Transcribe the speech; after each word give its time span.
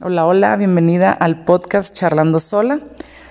Hola, 0.00 0.26
hola, 0.26 0.54
bienvenida 0.54 1.10
al 1.10 1.42
podcast 1.42 1.92
Charlando 1.92 2.38
Sola. 2.38 2.78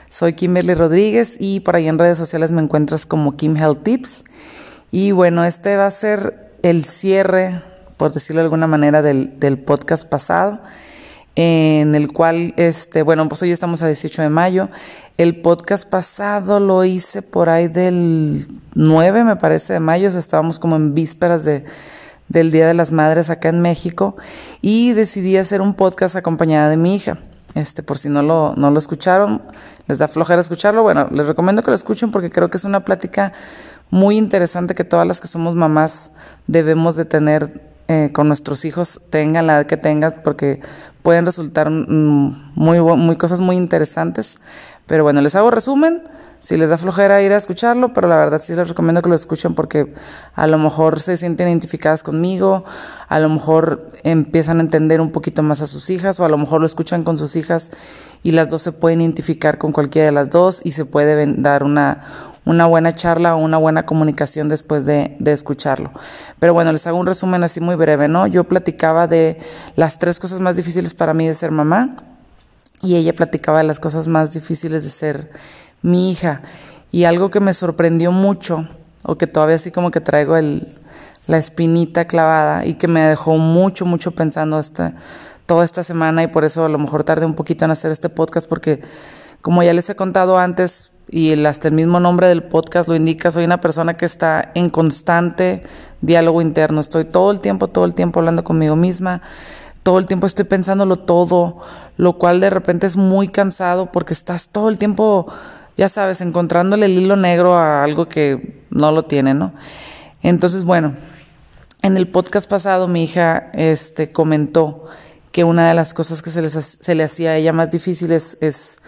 Soy 0.10 0.34
Kimberly 0.34 0.74
Rodríguez 0.74 1.38
y 1.40 1.62
por 1.62 1.78
ahí 1.78 1.88
en 1.88 1.98
redes 1.98 2.18
sociales 2.18 2.52
me 2.52 2.62
encuentras 2.62 3.06
como 3.06 3.38
Kim 3.38 3.56
Health 3.56 3.84
Tips. 3.84 4.26
Y 4.92 5.14
bueno, 5.14 5.46
este 5.46 5.78
va 5.78 5.86
a 5.86 5.92
ser 5.92 6.52
el 6.64 6.84
cierre, 6.84 7.62
por 7.96 8.12
decirlo 8.12 8.42
de 8.42 8.48
alguna 8.48 8.68
manera, 8.68 9.02
del, 9.02 9.64
podcast 9.66 10.10
pasado, 10.10 10.60
en 11.38 11.96
el 11.96 12.12
cual, 12.12 12.54
este, 12.58 13.02
bueno, 13.02 13.30
pues 13.30 13.42
hoy 13.44 13.52
estamos 13.54 13.82
a 13.82 13.88
18 13.88 14.24
de 14.24 14.30
mayo. 14.30 14.68
El 15.18 15.40
podcast 15.40 15.90
pasado 15.90 16.60
lo 16.60 16.84
hice 16.84 17.22
por 17.22 17.48
ahí 17.48 17.70
del 17.70 18.46
9, 18.76 19.24
me 19.24 19.38
parece, 19.38 19.72
de 19.72 19.80
mayo, 19.80 20.10
estábamos 20.10 20.60
como 20.60 20.76
en 20.76 20.94
vísperas 20.94 21.46
de 21.46 21.64
del 22.30 22.52
Día 22.52 22.68
de 22.68 22.74
las 22.74 22.92
Madres 22.92 23.30
acá 23.30 23.50
en 23.50 23.62
México 23.62 24.16
y 24.62 24.94
decidí 24.94 25.38
hacer 25.38 25.62
un 25.62 25.74
podcast 25.74 26.16
acompañada 26.16 26.70
de 26.70 26.78
mi 26.78 26.96
hija. 26.96 27.20
Este, 27.56 27.82
por 27.82 27.98
si 27.98 28.10
no 28.10 28.22
lo, 28.22 28.54
no 28.56 28.70
lo 28.70 28.78
escucharon, 28.78 29.42
les 29.88 29.98
da 29.98 30.08
flojera 30.08 30.42
escucharlo, 30.42 30.84
bueno, 30.84 31.08
les 31.12 31.28
recomiendo 31.28 31.64
que 31.64 31.72
lo 31.72 31.76
escuchen 31.76 32.12
porque 32.12 32.30
creo 32.30 32.50
que 32.50 32.58
es 32.58 32.66
una 32.66 32.86
plática 32.86 33.34
muy 33.90 34.18
interesante 34.18 34.76
que 34.76 34.84
todas 34.84 35.08
las 35.08 35.22
que 35.22 35.28
somos 35.28 35.56
mamás 35.56 36.12
debemos 36.46 36.96
de 36.96 37.06
tener 37.06 37.77
eh, 37.88 38.12
con 38.12 38.28
nuestros 38.28 38.66
hijos, 38.66 39.00
tengan 39.10 39.48
la 39.48 39.56
edad 39.56 39.66
que 39.66 39.78
tengan, 39.78 40.16
porque 40.24 40.60
pueden 41.04 41.26
resultar 41.26 41.70
mm, 41.70 42.52
muy, 42.56 42.82
muy 42.82 43.16
cosas 43.16 43.40
muy 43.40 43.56
interesantes. 43.56 44.40
Pero 44.88 45.04
bueno, 45.04 45.22
les 45.22 45.36
hago 45.36 45.52
resumen. 45.52 46.02
Si 46.40 46.56
les 46.56 46.70
da 46.70 46.78
flojera 46.78 47.22
ir 47.22 47.34
a 47.34 47.38
escucharlo, 47.38 47.94
pero 47.94 48.08
la 48.08 48.18
verdad 48.18 48.42
sí 48.44 48.54
les 48.54 48.70
recomiendo 48.70 49.02
que 49.02 49.10
lo 49.10 49.16
escuchen 49.16 49.56
porque 49.56 49.94
a 50.36 50.48
lo 50.48 50.58
mejor 50.58 51.00
se 51.00 51.18
sienten 51.18 51.48
identificadas 51.48 52.04
conmigo, 52.04 52.64
a 53.08 53.20
lo 53.20 53.28
mejor 53.28 53.90
empiezan 54.04 54.60
a 54.60 54.62
entender 54.62 55.02
un 55.02 55.12
poquito 55.12 55.42
más 55.42 55.62
a 55.62 55.68
sus 55.68 55.90
hijas, 55.90 56.20
o 56.20 56.26
a 56.26 56.30
lo 56.30 56.38
mejor 56.38 56.62
lo 56.62 56.68
escuchan 56.68 57.04
con 57.04 57.18
sus 57.18 57.36
hijas 57.36 57.72
y 58.22 58.32
las 58.32 58.50
dos 58.50 58.62
se 58.62 58.72
pueden 58.72 59.02
identificar 59.02 59.58
con 59.58 59.72
cualquiera 59.72 60.06
de 60.06 60.12
las 60.12 60.30
dos 60.30 60.62
y 60.64 60.74
se 60.74 60.86
puede 60.86 61.26
dar 61.38 61.64
una, 61.64 62.04
una 62.48 62.66
buena 62.66 62.96
charla 62.96 63.36
o 63.36 63.40
una 63.40 63.58
buena 63.58 63.84
comunicación 63.84 64.48
después 64.48 64.86
de, 64.86 65.18
escucharlo. 65.26 65.92
Pero 66.40 66.54
bueno, 66.54 66.72
les 66.72 66.88
hago 66.88 66.98
un 66.98 67.06
resumen 67.06 67.44
así 67.44 67.60
muy 67.60 67.76
breve, 67.76 68.08
¿no? 68.08 68.26
Yo 68.26 68.46
platicaba 68.46 69.06
de 69.06 69.38
las 69.76 70.00
tres 70.00 70.20
cosas 70.20 70.40
más 70.40 70.56
difíciles 70.56 70.94
para 70.94 71.14
mí 71.14 71.28
de 71.28 71.36
ser 71.36 71.52
mamá 71.52 71.98
y 72.82 72.96
ella 72.96 73.14
platicaba 73.14 73.58
de 73.58 73.66
las 73.66 73.82
cosas 73.82 74.08
más 74.08 74.34
difíciles 74.34 74.84
de 74.84 74.90
ser 74.90 75.30
mi 75.82 76.10
hija. 76.10 76.42
Y 76.90 77.04
algo 77.04 77.30
que 77.30 77.42
me 77.42 77.54
sorprendió 77.54 78.14
mucho, 78.14 78.66
o 79.04 79.18
que 79.18 79.28
todavía 79.28 79.58
así 79.58 79.72
como 79.72 79.92
que 79.92 80.00
traigo 80.00 80.38
el, 80.38 80.68
la 81.28 81.38
espinita 81.38 82.06
clavada 82.06 82.66
y 82.66 82.76
que 82.76 82.88
me 82.88 83.02
dejó 83.02 83.38
mucho, 83.38 83.86
mucho 83.86 84.12
pensando 84.12 84.58
esta, 84.58 84.94
toda 85.46 85.66
esta 85.66 85.84
semana 85.84 86.24
y 86.24 86.28
por 86.28 86.46
eso 86.46 86.64
a 86.64 86.70
lo 86.70 86.78
mejor 86.78 87.04
tardé 87.04 87.26
un 87.26 87.36
poquito 87.36 87.66
en 87.66 87.72
hacer 87.72 87.92
este 87.92 88.08
podcast 88.08 88.48
porque 88.48 88.82
como 89.42 89.64
ya 89.64 89.74
les 89.74 89.90
he 89.90 89.96
contado 89.96 90.38
antes, 90.38 90.92
y 91.10 91.46
hasta 91.46 91.70
el 91.70 91.74
mismo 91.74 92.00
nombre 92.00 92.28
del 92.28 92.44
podcast 92.44 92.90
lo 92.90 92.96
indica, 92.96 93.32
soy 93.32 93.46
una 93.46 93.60
persona 93.60 93.96
que 93.96 94.06
está 94.06 94.52
en 94.56 94.70
constante 94.70 95.64
diálogo 96.02 96.42
interno, 96.42 96.82
estoy 96.82 97.06
todo 97.06 97.32
el 97.32 97.40
tiempo, 97.40 97.70
todo 97.70 97.86
el 97.86 97.94
tiempo 97.94 98.20
hablando 98.20 98.44
conmigo 98.44 98.76
misma, 98.76 99.22
todo 99.84 100.00
el 100.00 100.08
tiempo 100.08 100.28
estoy 100.28 100.46
pensándolo 100.46 100.98
todo, 100.98 101.62
lo 101.96 102.18
cual 102.18 102.42
de 102.42 102.50
repente 102.50 102.88
es 102.88 102.98
muy 102.98 103.30
cansado 103.30 103.92
porque 103.92 104.14
estás 104.14 104.50
todo 104.50 104.68
el 104.68 104.78
tiempo, 104.78 105.32
ya 105.78 105.88
sabes, 105.88 106.20
encontrándole 106.20 106.88
el 106.88 106.98
hilo 106.98 107.16
negro 107.16 107.56
a 107.56 107.84
algo 107.84 108.10
que 108.10 108.66
no 108.70 108.92
lo 108.92 109.06
tiene, 109.06 109.34
¿no? 109.34 109.54
Entonces, 110.24 110.66
bueno, 110.66 110.96
en 111.84 111.96
el 111.96 112.10
podcast 112.10 112.50
pasado 112.50 112.90
mi 112.90 113.06
hija 113.06 113.50
este, 113.54 114.12
comentó 114.12 114.84
que 115.32 115.46
una 115.46 115.70
de 115.70 115.74
las 115.74 115.94
cosas 115.94 116.22
que 116.22 116.32
se, 116.32 116.42
les, 116.42 116.78
se 116.82 116.96
le 116.96 117.04
hacía 117.06 117.32
a 117.32 117.36
ella 117.38 117.54
más 117.54 117.70
difíciles 117.70 118.38
es 118.42 118.80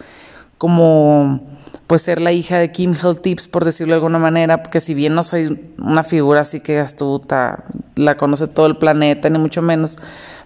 como 0.58 1.46
pues 1.90 2.02
ser 2.02 2.20
la 2.20 2.30
hija 2.30 2.56
de 2.56 2.70
Kim 2.70 2.92
Hill 2.92 3.20
Tips, 3.20 3.48
por 3.48 3.64
decirlo 3.64 3.94
de 3.94 3.96
alguna 3.96 4.20
manera, 4.20 4.62
porque 4.62 4.78
si 4.78 4.94
bien 4.94 5.12
no 5.16 5.24
soy 5.24 5.72
una 5.76 6.04
figura 6.04 6.42
así 6.42 6.60
que 6.60 6.78
astuta, 6.78 7.64
la 7.96 8.16
conoce 8.16 8.46
todo 8.46 8.66
el 8.66 8.76
planeta, 8.76 9.28
ni 9.28 9.40
mucho 9.40 9.60
menos, 9.60 9.98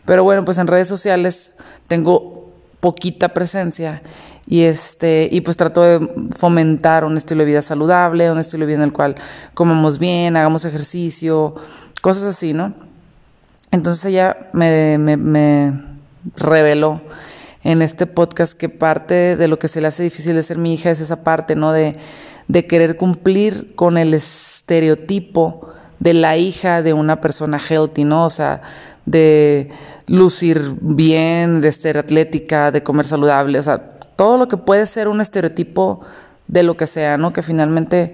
pero 0.07 0.25
bueno, 0.25 0.47
pues 0.47 0.57
en 0.57 0.67
redes 0.67 0.89
sociales 0.89 1.53
tengo 1.87 2.51
poquita 2.81 3.35
presencia 3.35 4.01
y 4.47 4.63
este 4.63 5.29
y 5.31 5.43
pues 5.43 5.59
trato 5.59 5.83
de 5.83 6.09
fomentar 6.35 7.05
un 7.05 7.19
estilo 7.19 7.41
de 7.41 7.45
vida 7.45 7.61
saludable, 7.61 8.33
un 8.33 8.39
estilo 8.39 8.63
de 8.63 8.69
vida 8.69 8.79
en 8.79 8.85
el 8.85 8.95
cual 8.95 9.15
comamos 9.53 9.99
bien, 9.99 10.39
hagamos 10.39 10.65
ejercicio, 10.65 11.57
cosas 12.01 12.25
así, 12.25 12.55
¿no? 12.55 12.73
Entonces 13.71 14.03
ella 14.07 14.49
me, 14.55 14.97
me 14.97 15.75
reveló 16.39 17.03
en 17.65 17.81
este 17.81 18.07
podcast 18.07 18.53
que 18.53 18.69
parte 18.69 19.37
de 19.37 19.49
lo 19.49 19.59
que 19.59 19.69
se 19.69 19.81
le 19.81 19.89
hace 19.89 20.03
difícil 20.03 20.37
de 20.37 20.43
ser 20.43 20.59
mi 20.59 20.75
hija 20.75 20.91
es 20.91 21.01
esa 21.01 21.25
parte, 21.25 21.57
¿no? 21.57 21.73
De, 21.73 21.95
de 22.47 22.67
querer 22.67 22.97
cumplir 22.97 23.75
con 23.75 23.97
el 23.97 24.13
estereotipo 24.13 25.71
de 25.99 26.13
la 26.13 26.37
hija 26.37 26.83
de 26.83 26.93
una 26.93 27.23
persona 27.23 27.59
healthy, 27.59 28.05
¿no? 28.05 28.27
O 28.27 28.31
sea, 28.31 28.61
de 29.07 29.71
lucir 30.07 30.75
bien, 30.81 31.63
de 31.63 31.73
ser 31.73 31.97
atlética, 31.97 32.71
de 32.71 32.83
comer 32.83 33.07
saludable, 33.07 33.59
o 33.59 33.63
sea, 33.63 33.79
todo 34.15 34.37
lo 34.37 34.47
que 34.47 34.59
puede 34.59 34.87
ser 34.87 35.09
un 35.09 35.23
estereotipo 35.23 36.01
de 36.47 36.63
lo 36.63 36.77
que 36.77 36.87
sea, 36.87 37.17
¿no? 37.17 37.33
Que 37.33 37.43
finalmente 37.43 38.13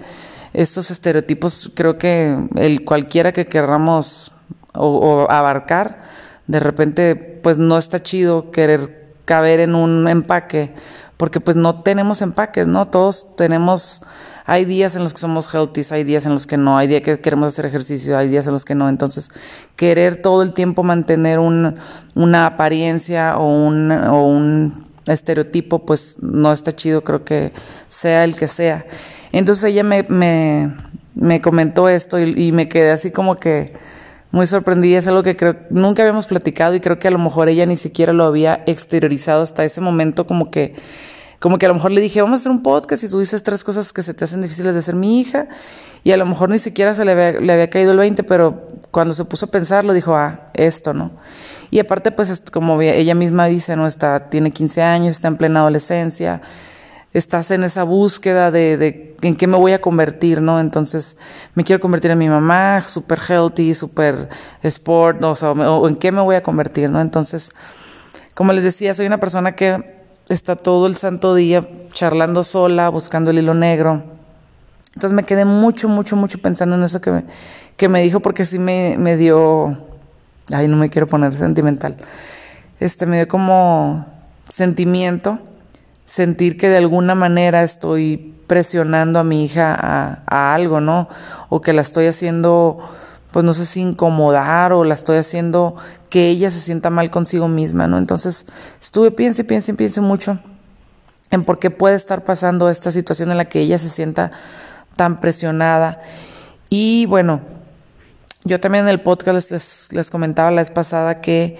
estos 0.53 0.91
estereotipos 0.91 1.71
creo 1.75 1.97
que 1.97 2.37
el 2.55 2.85
cualquiera 2.85 3.33
que 3.33 3.45
querramos 3.45 4.31
o, 4.73 4.87
o 4.87 5.31
abarcar, 5.31 5.99
de 6.47 6.61
repente 6.61 7.15
pues 7.15 7.59
no 7.59 7.77
está 7.77 8.01
chido 8.01 8.51
querer 8.51 9.00
caber 9.31 9.61
en 9.61 9.75
un 9.75 10.09
empaque, 10.09 10.73
porque 11.15 11.39
pues 11.39 11.55
no 11.55 11.83
tenemos 11.83 12.21
empaques, 12.21 12.67
¿no? 12.67 12.89
Todos 12.89 13.37
tenemos, 13.37 14.01
hay 14.45 14.65
días 14.65 14.97
en 14.97 15.03
los 15.03 15.13
que 15.13 15.21
somos 15.21 15.47
healthy, 15.55 15.83
hay 15.89 16.03
días 16.03 16.25
en 16.25 16.33
los 16.33 16.47
que 16.47 16.57
no, 16.57 16.77
hay 16.77 16.89
días 16.89 17.01
que 17.01 17.17
queremos 17.21 17.47
hacer 17.47 17.65
ejercicio, 17.65 18.17
hay 18.17 18.27
días 18.27 18.45
en 18.47 18.51
los 18.51 18.65
que 18.65 18.75
no, 18.75 18.89
entonces 18.89 19.31
querer 19.77 20.21
todo 20.21 20.43
el 20.43 20.51
tiempo 20.51 20.83
mantener 20.83 21.39
un, 21.39 21.75
una 22.13 22.45
apariencia 22.45 23.37
o 23.37 23.47
un, 23.47 24.73
estereotipo, 25.07 25.85
pues 25.85 26.17
no 26.21 26.51
está 26.51 26.73
chido, 26.73 27.05
creo 27.05 27.23
que 27.23 27.53
sea 27.87 28.25
el 28.25 28.35
que 28.35 28.49
sea. 28.49 28.85
Entonces 29.31 29.63
ella 29.63 29.85
me, 29.85 30.03
me, 30.09 30.75
me 31.15 31.39
comentó 31.39 31.87
esto 31.87 32.19
y 32.19 32.51
me 32.51 32.67
quedé 32.67 32.91
así 32.91 33.11
como 33.11 33.37
que 33.37 33.71
muy 34.31 34.45
sorprendida, 34.45 34.99
es 34.99 35.07
algo 35.07 35.23
que 35.23 35.35
creo 35.35 35.55
nunca 35.69 36.03
habíamos 36.03 36.27
platicado 36.27 36.73
y 36.75 36.79
creo 36.79 36.99
que 36.99 37.07
a 37.07 37.11
lo 37.11 37.19
mejor 37.19 37.49
ella 37.49 37.65
ni 37.65 37.75
siquiera 37.75 38.13
lo 38.13 38.23
había 38.23 38.63
exteriorizado 38.65 39.41
hasta 39.41 39.65
ese 39.65 39.81
momento 39.81 40.25
como 40.25 40.49
que 40.49 40.75
como 41.41 41.57
que 41.57 41.65
a 41.65 41.69
lo 41.69 41.73
mejor 41.73 41.89
le 41.89 42.01
dije, 42.01 42.21
vamos 42.21 42.37
a 42.37 42.41
hacer 42.41 42.51
un 42.51 42.61
podcast 42.61 43.03
y 43.03 43.09
tú 43.09 43.19
dices 43.19 43.41
tres 43.41 43.63
cosas 43.63 43.91
que 43.93 44.03
se 44.03 44.13
te 44.13 44.23
hacen 44.23 44.41
difíciles 44.43 44.75
de 44.75 44.81
ser 44.83 44.93
mi 44.93 45.19
hija 45.19 45.47
y 46.03 46.11
a 46.11 46.17
lo 46.17 46.27
mejor 46.27 46.49
ni 46.49 46.59
siquiera 46.59 46.93
se 46.93 47.03
le 47.03 47.13
había, 47.13 47.31
le 47.41 47.51
había 47.51 47.67
caído 47.67 47.93
el 47.93 47.97
20, 47.97 48.23
pero 48.23 48.67
cuando 48.91 49.11
se 49.11 49.25
puso 49.25 49.47
a 49.47 49.49
pensarlo 49.49 49.93
dijo, 49.93 50.15
ah, 50.15 50.51
esto, 50.53 50.93
¿no? 50.93 51.09
Y 51.71 51.79
aparte, 51.79 52.11
pues 52.11 52.43
como 52.51 52.79
ella 52.79 53.15
misma 53.15 53.47
dice, 53.47 53.75
¿no? 53.75 53.87
Está, 53.87 54.29
tiene 54.29 54.51
15 54.51 54.83
años, 54.83 55.15
está 55.15 55.29
en 55.29 55.37
plena 55.37 55.61
adolescencia, 55.61 56.43
estás 57.13 57.51
en 57.51 57.63
esa 57.63 57.83
búsqueda 57.83 58.51
de, 58.51 59.15
en 59.21 59.35
qué 59.35 59.47
me 59.47 59.57
voy 59.57 59.73
a 59.73 59.81
convertir, 59.81 60.41
¿no? 60.41 60.59
Entonces, 60.59 61.17
me 61.55 61.63
quiero 61.63 61.79
convertir 61.81 62.11
en 62.11 62.17
mi 62.17 62.29
mamá, 62.29 62.81
super 62.87 63.19
healthy, 63.19 63.73
super 63.73 64.29
sport, 64.63 65.23
o, 65.23 65.35
sea, 65.35 65.51
o 65.51 65.87
en 65.87 65.95
qué 65.95 66.11
me 66.11 66.21
voy 66.21 66.35
a 66.35 66.43
convertir, 66.43 66.89
¿no? 66.89 67.01
Entonces, 67.01 67.51
como 68.33 68.53
les 68.53 68.63
decía, 68.63 68.93
soy 68.93 69.07
una 69.07 69.19
persona 69.19 69.53
que 69.53 70.01
está 70.29 70.55
todo 70.55 70.87
el 70.87 70.95
santo 70.95 71.35
día 71.35 71.67
charlando 71.93 72.43
sola, 72.43 72.89
buscando 72.89 73.31
el 73.31 73.39
hilo 73.39 73.53
negro. 73.53 74.03
Entonces 74.93 75.13
me 75.13 75.23
quedé 75.23 75.45
mucho, 75.45 75.87
mucho, 75.87 76.15
mucho 76.15 76.37
pensando 76.37 76.75
en 76.75 76.83
eso 76.83 76.99
que 77.01 77.11
me, 77.11 77.25
que 77.77 77.89
me 77.89 78.01
dijo 78.01 78.19
porque 78.19 78.45
sí 78.45 78.59
me, 78.59 78.95
me 78.97 79.15
dio, 79.15 79.77
ay, 80.51 80.67
no 80.67 80.77
me 80.77 80.89
quiero 80.89 81.07
poner 81.07 81.35
sentimental, 81.35 81.95
este, 82.79 83.05
me 83.05 83.17
dio 83.17 83.27
como 83.27 84.05
sentimiento 84.49 85.39
sentir 86.11 86.57
que 86.57 86.67
de 86.67 86.75
alguna 86.75 87.15
manera 87.15 87.63
estoy 87.63 88.33
presionando 88.45 89.17
a 89.17 89.23
mi 89.23 89.45
hija 89.45 89.73
a, 89.73 90.53
algo, 90.53 90.81
¿no? 90.81 91.07
O 91.47 91.61
que 91.61 91.71
la 91.71 91.81
estoy 91.81 92.07
haciendo, 92.07 92.79
pues 93.31 93.45
no 93.45 93.53
sé 93.53 93.65
si 93.65 93.79
incomodar 93.79 94.73
o 94.73 94.83
la 94.83 94.93
estoy 94.93 95.19
haciendo 95.19 95.77
que 96.09 96.27
ella 96.27 96.51
se 96.51 96.59
sienta 96.59 96.89
mal 96.89 97.11
consigo 97.11 97.47
misma, 97.47 97.87
¿no? 97.87 97.97
Entonces 97.97 98.45
estuve, 98.81 99.11
piense, 99.11 99.45
piense, 99.45 99.73
piense 99.73 100.01
mucho 100.01 100.37
en 101.29 101.45
por 101.45 101.59
qué 101.59 101.69
puede 101.69 101.95
estar 101.95 102.25
pasando 102.25 102.69
esta 102.69 102.91
situación 102.91 103.31
en 103.31 103.37
la 103.37 103.45
que 103.45 103.61
ella 103.61 103.79
se 103.79 103.87
sienta 103.87 104.31
tan 104.97 105.21
presionada. 105.21 106.01
Y 106.69 107.05
bueno, 107.05 107.39
yo 108.43 108.59
también 108.59 108.83
en 108.83 108.89
el 108.89 108.99
podcast 108.99 109.49
les, 109.49 109.87
les 109.93 110.09
comentaba 110.09 110.51
la 110.51 110.59
vez 110.59 110.71
pasada 110.71 111.21
que 111.21 111.55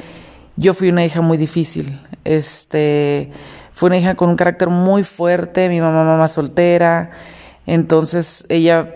yo 0.56 0.74
fui 0.74 0.89
una 0.89 1.06
hija 1.06 1.21
muy 1.21 1.38
difícil. 1.38 2.00
Este, 2.24 3.31
fue 3.71 3.88
una 3.88 3.98
hija 3.98 4.15
con 4.15 4.30
un 4.30 4.36
carácter 4.36 4.69
muy 4.69 5.03
fuerte, 5.03 5.69
mi 5.69 5.81
mamá 5.81 6.03
mamá 6.03 6.27
soltera, 6.27 7.12
entonces 7.65 8.45
ella 8.50 8.95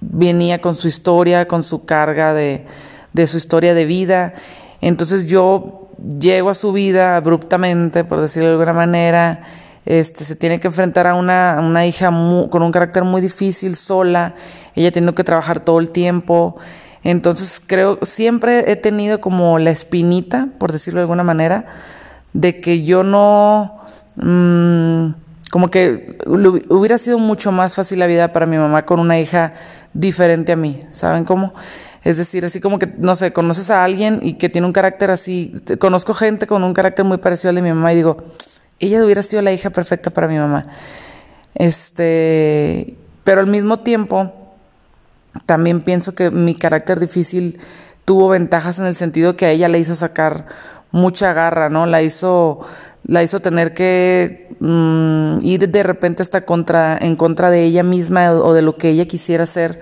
venía 0.00 0.60
con 0.60 0.74
su 0.74 0.88
historia, 0.88 1.48
con 1.48 1.62
su 1.62 1.84
carga 1.84 2.34
de, 2.34 2.64
de 3.12 3.26
su 3.26 3.36
historia 3.36 3.74
de 3.74 3.84
vida. 3.84 4.34
Entonces 4.80 5.26
yo 5.26 5.88
llego 6.18 6.50
a 6.50 6.54
su 6.54 6.72
vida 6.72 7.16
abruptamente, 7.16 8.04
por 8.04 8.20
decirlo 8.20 8.48
de 8.48 8.54
alguna 8.54 8.72
manera, 8.72 9.42
este, 9.86 10.24
se 10.24 10.36
tiene 10.36 10.60
que 10.60 10.68
enfrentar 10.68 11.06
a 11.06 11.14
una, 11.14 11.58
una 11.60 11.86
hija 11.86 12.08
con 12.08 12.62
un 12.62 12.72
carácter 12.72 13.04
muy 13.04 13.20
difícil, 13.20 13.76
sola, 13.76 14.34
ella 14.74 14.90
tiene 14.90 15.12
que 15.14 15.24
trabajar 15.24 15.60
todo 15.60 15.78
el 15.80 15.90
tiempo. 15.90 16.56
Entonces 17.04 17.62
creo, 17.64 17.98
siempre 18.02 18.72
he 18.72 18.76
tenido 18.76 19.20
como 19.20 19.58
la 19.58 19.70
espinita, 19.70 20.48
por 20.58 20.72
decirlo 20.72 21.00
de 21.00 21.02
alguna 21.02 21.22
manera, 21.22 21.66
de 22.32 22.60
que 22.60 22.82
yo 22.82 23.04
no, 23.04 23.78
mmm, 24.16 25.14
como 25.50 25.70
que 25.70 26.18
hubiera 26.26 26.98
sido 26.98 27.18
mucho 27.18 27.52
más 27.52 27.74
fácil 27.76 28.00
la 28.00 28.06
vida 28.06 28.32
para 28.32 28.46
mi 28.46 28.56
mamá 28.56 28.86
con 28.86 28.98
una 29.00 29.20
hija 29.20 29.52
diferente 29.92 30.52
a 30.52 30.56
mí, 30.56 30.80
¿saben 30.90 31.24
cómo? 31.24 31.52
Es 32.02 32.16
decir, 32.16 32.44
así 32.44 32.60
como 32.60 32.78
que, 32.78 32.86
no 32.98 33.14
sé, 33.16 33.32
conoces 33.32 33.70
a 33.70 33.84
alguien 33.84 34.20
y 34.22 34.34
que 34.34 34.48
tiene 34.48 34.66
un 34.66 34.72
carácter 34.72 35.10
así, 35.10 35.54
conozco 35.78 36.12
gente 36.14 36.46
con 36.46 36.64
un 36.64 36.74
carácter 36.74 37.04
muy 37.04 37.18
parecido 37.18 37.50
al 37.50 37.56
de 37.56 37.62
mi 37.62 37.68
mamá 37.68 37.92
y 37.92 37.96
digo, 37.96 38.24
ella 38.80 39.04
hubiera 39.04 39.22
sido 39.22 39.42
la 39.42 39.52
hija 39.52 39.70
perfecta 39.70 40.10
para 40.10 40.26
mi 40.26 40.36
mamá. 40.36 40.66
Este, 41.54 42.96
pero 43.22 43.40
al 43.40 43.46
mismo 43.46 43.78
tiempo, 43.80 44.32
también 45.46 45.82
pienso 45.82 46.14
que 46.14 46.30
mi 46.30 46.54
carácter 46.54 47.00
difícil 47.00 47.58
tuvo 48.04 48.28
ventajas 48.28 48.78
en 48.78 48.86
el 48.86 48.94
sentido 48.94 49.36
que 49.36 49.46
a 49.46 49.50
ella 49.50 49.68
le 49.68 49.78
hizo 49.78 49.94
sacar 49.94 50.46
mucha 50.90 51.32
garra, 51.32 51.70
¿no? 51.70 51.86
La 51.86 52.02
hizo, 52.02 52.60
la 53.04 53.22
hizo 53.22 53.40
tener 53.40 53.74
que 53.74 54.54
mm, 54.60 55.38
ir 55.42 55.68
de 55.68 55.82
repente 55.82 56.22
hasta 56.22 56.44
contra, 56.44 56.96
en 56.96 57.16
contra 57.16 57.50
de 57.50 57.64
ella 57.64 57.82
misma 57.82 58.32
o 58.32 58.52
de 58.52 58.62
lo 58.62 58.76
que 58.76 58.90
ella 58.90 59.06
quisiera 59.06 59.44
hacer, 59.44 59.80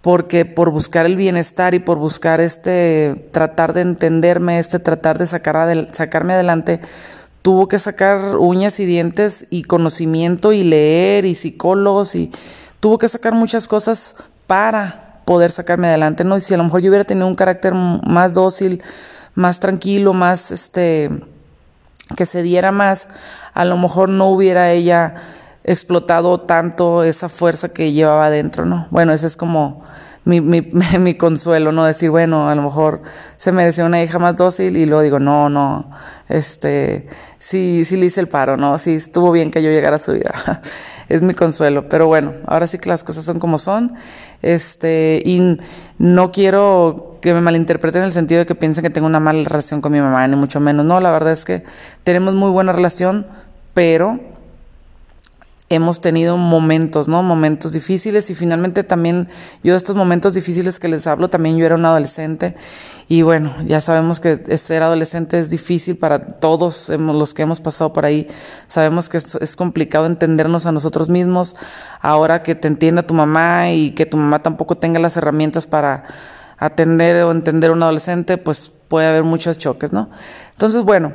porque 0.00 0.44
por 0.44 0.70
buscar 0.70 1.06
el 1.06 1.16
bienestar 1.16 1.74
y 1.74 1.78
por 1.78 1.98
buscar 1.98 2.40
este, 2.40 3.28
tratar 3.30 3.72
de 3.72 3.82
entenderme, 3.82 4.58
este, 4.58 4.80
tratar 4.80 5.18
de 5.18 5.26
sacar 5.26 5.86
sacarme 5.92 6.34
adelante, 6.34 6.80
tuvo 7.42 7.68
que 7.68 7.78
sacar 7.78 8.36
uñas 8.36 8.80
y 8.80 8.86
dientes 8.86 9.46
y 9.50 9.62
conocimiento 9.64 10.52
y 10.52 10.64
leer 10.64 11.24
y 11.24 11.34
psicólogos 11.34 12.14
y 12.14 12.32
tuvo 12.80 12.98
que 12.98 13.08
sacar 13.08 13.32
muchas 13.32 13.68
cosas 13.68 14.16
para 14.52 15.22
poder 15.24 15.50
sacarme 15.50 15.88
adelante, 15.88 16.24
¿no? 16.24 16.36
Y 16.36 16.40
si 16.40 16.52
a 16.52 16.58
lo 16.58 16.64
mejor 16.64 16.82
yo 16.82 16.90
hubiera 16.90 17.06
tenido 17.06 17.26
un 17.26 17.34
carácter 17.34 17.72
más 17.72 18.34
dócil, 18.34 18.82
más 19.34 19.60
tranquilo, 19.60 20.12
más 20.12 20.50
este 20.50 21.08
que 22.16 22.26
se 22.26 22.42
diera 22.42 22.70
más, 22.70 23.08
a 23.54 23.64
lo 23.64 23.78
mejor 23.78 24.10
no 24.10 24.26
hubiera 24.26 24.70
ella 24.70 25.14
explotado 25.64 26.42
tanto 26.42 27.02
esa 27.02 27.30
fuerza 27.30 27.70
que 27.70 27.92
llevaba 27.92 28.26
adentro, 28.26 28.66
¿no? 28.66 28.88
Bueno, 28.90 29.14
ese 29.14 29.26
es 29.26 29.38
como 29.38 29.82
mi, 30.26 30.42
mi, 30.42 30.60
mi, 31.00 31.14
consuelo, 31.14 31.72
¿no? 31.72 31.86
Decir, 31.86 32.10
bueno, 32.10 32.50
a 32.50 32.54
lo 32.54 32.60
mejor 32.60 33.00
se 33.38 33.52
merecía 33.52 33.86
una 33.86 34.02
hija 34.02 34.18
más 34.18 34.36
dócil 34.36 34.76
y 34.76 34.84
luego 34.84 35.02
digo, 35.02 35.18
no, 35.18 35.48
no, 35.48 35.90
este, 36.28 37.08
sí, 37.38 37.86
sí 37.86 37.96
le 37.96 38.06
hice 38.06 38.20
el 38.20 38.28
paro, 38.28 38.58
¿no? 38.58 38.76
Sí, 38.76 38.96
estuvo 38.96 39.32
bien 39.32 39.50
que 39.50 39.62
yo 39.62 39.70
llegara 39.70 39.96
a 39.96 39.98
su 39.98 40.12
vida. 40.12 40.60
es 41.12 41.20
mi 41.20 41.34
consuelo, 41.34 41.90
pero 41.90 42.06
bueno, 42.06 42.32
ahora 42.46 42.66
sí 42.66 42.78
que 42.78 42.88
las 42.88 43.04
cosas 43.04 43.26
son 43.26 43.38
como 43.38 43.58
son, 43.58 43.92
este, 44.40 45.20
y 45.26 45.58
no 45.98 46.32
quiero 46.32 47.18
que 47.20 47.34
me 47.34 47.42
malinterpreten 47.42 48.00
en 48.00 48.06
el 48.06 48.12
sentido 48.12 48.38
de 48.38 48.46
que 48.46 48.54
piensen 48.54 48.82
que 48.82 48.88
tengo 48.88 49.06
una 49.06 49.20
mala 49.20 49.44
relación 49.44 49.82
con 49.82 49.92
mi 49.92 50.00
mamá, 50.00 50.26
ni 50.26 50.36
mucho 50.36 50.58
menos, 50.58 50.86
no, 50.86 51.00
la 51.00 51.10
verdad 51.10 51.34
es 51.34 51.44
que 51.44 51.64
tenemos 52.02 52.34
muy 52.34 52.50
buena 52.50 52.72
relación, 52.72 53.26
pero 53.74 54.20
hemos 55.74 56.00
tenido 56.00 56.36
momentos, 56.36 57.08
¿no? 57.08 57.22
Momentos 57.22 57.72
difíciles 57.72 58.30
y 58.30 58.34
finalmente 58.34 58.84
también 58.84 59.28
yo 59.62 59.72
de 59.72 59.78
estos 59.78 59.96
momentos 59.96 60.34
difíciles 60.34 60.78
que 60.78 60.88
les 60.88 61.06
hablo, 61.06 61.28
también 61.28 61.56
yo 61.56 61.66
era 61.66 61.74
un 61.74 61.84
adolescente 61.84 62.56
y 63.08 63.22
bueno, 63.22 63.54
ya 63.66 63.80
sabemos 63.80 64.20
que 64.20 64.56
ser 64.56 64.82
adolescente 64.82 65.38
es 65.38 65.50
difícil 65.50 65.96
para 65.96 66.18
todos 66.18 66.88
los 66.88 67.34
que 67.34 67.42
hemos 67.42 67.60
pasado 67.60 67.92
por 67.92 68.06
ahí. 68.06 68.26
Sabemos 68.66 69.08
que 69.08 69.18
es, 69.18 69.56
complicado 69.56 70.06
entendernos 70.06 70.66
a 70.66 70.72
nosotros 70.72 71.08
mismos. 71.08 71.54
Ahora 72.00 72.42
que 72.42 72.54
te 72.54 72.68
entienda 72.68 73.02
tu 73.02 73.14
mamá 73.14 73.70
y 73.70 73.90
que 73.90 74.06
tu 74.06 74.16
mamá 74.16 74.42
tampoco 74.42 74.78
tenga 74.78 74.98
las 74.98 75.16
herramientas 75.16 75.66
para 75.66 76.04
atender 76.58 77.16
o 77.24 77.30
entender 77.32 77.70
a 77.70 77.72
un 77.74 77.82
adolescente, 77.82 78.38
pues 78.38 78.72
puede 78.88 79.08
haber 79.08 79.24
muchos 79.24 79.58
choques, 79.58 79.92
¿no? 79.92 80.08
Entonces, 80.52 80.82
bueno, 80.82 81.12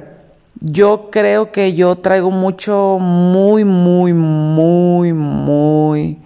yo 0.59 1.09
creo 1.12 1.51
que 1.51 1.74
yo 1.74 1.95
traigo 1.98 2.31
mucho, 2.31 2.98
muy, 3.00 3.63
muy, 3.63 4.13
muy, 4.13 5.13
muy 5.13 6.19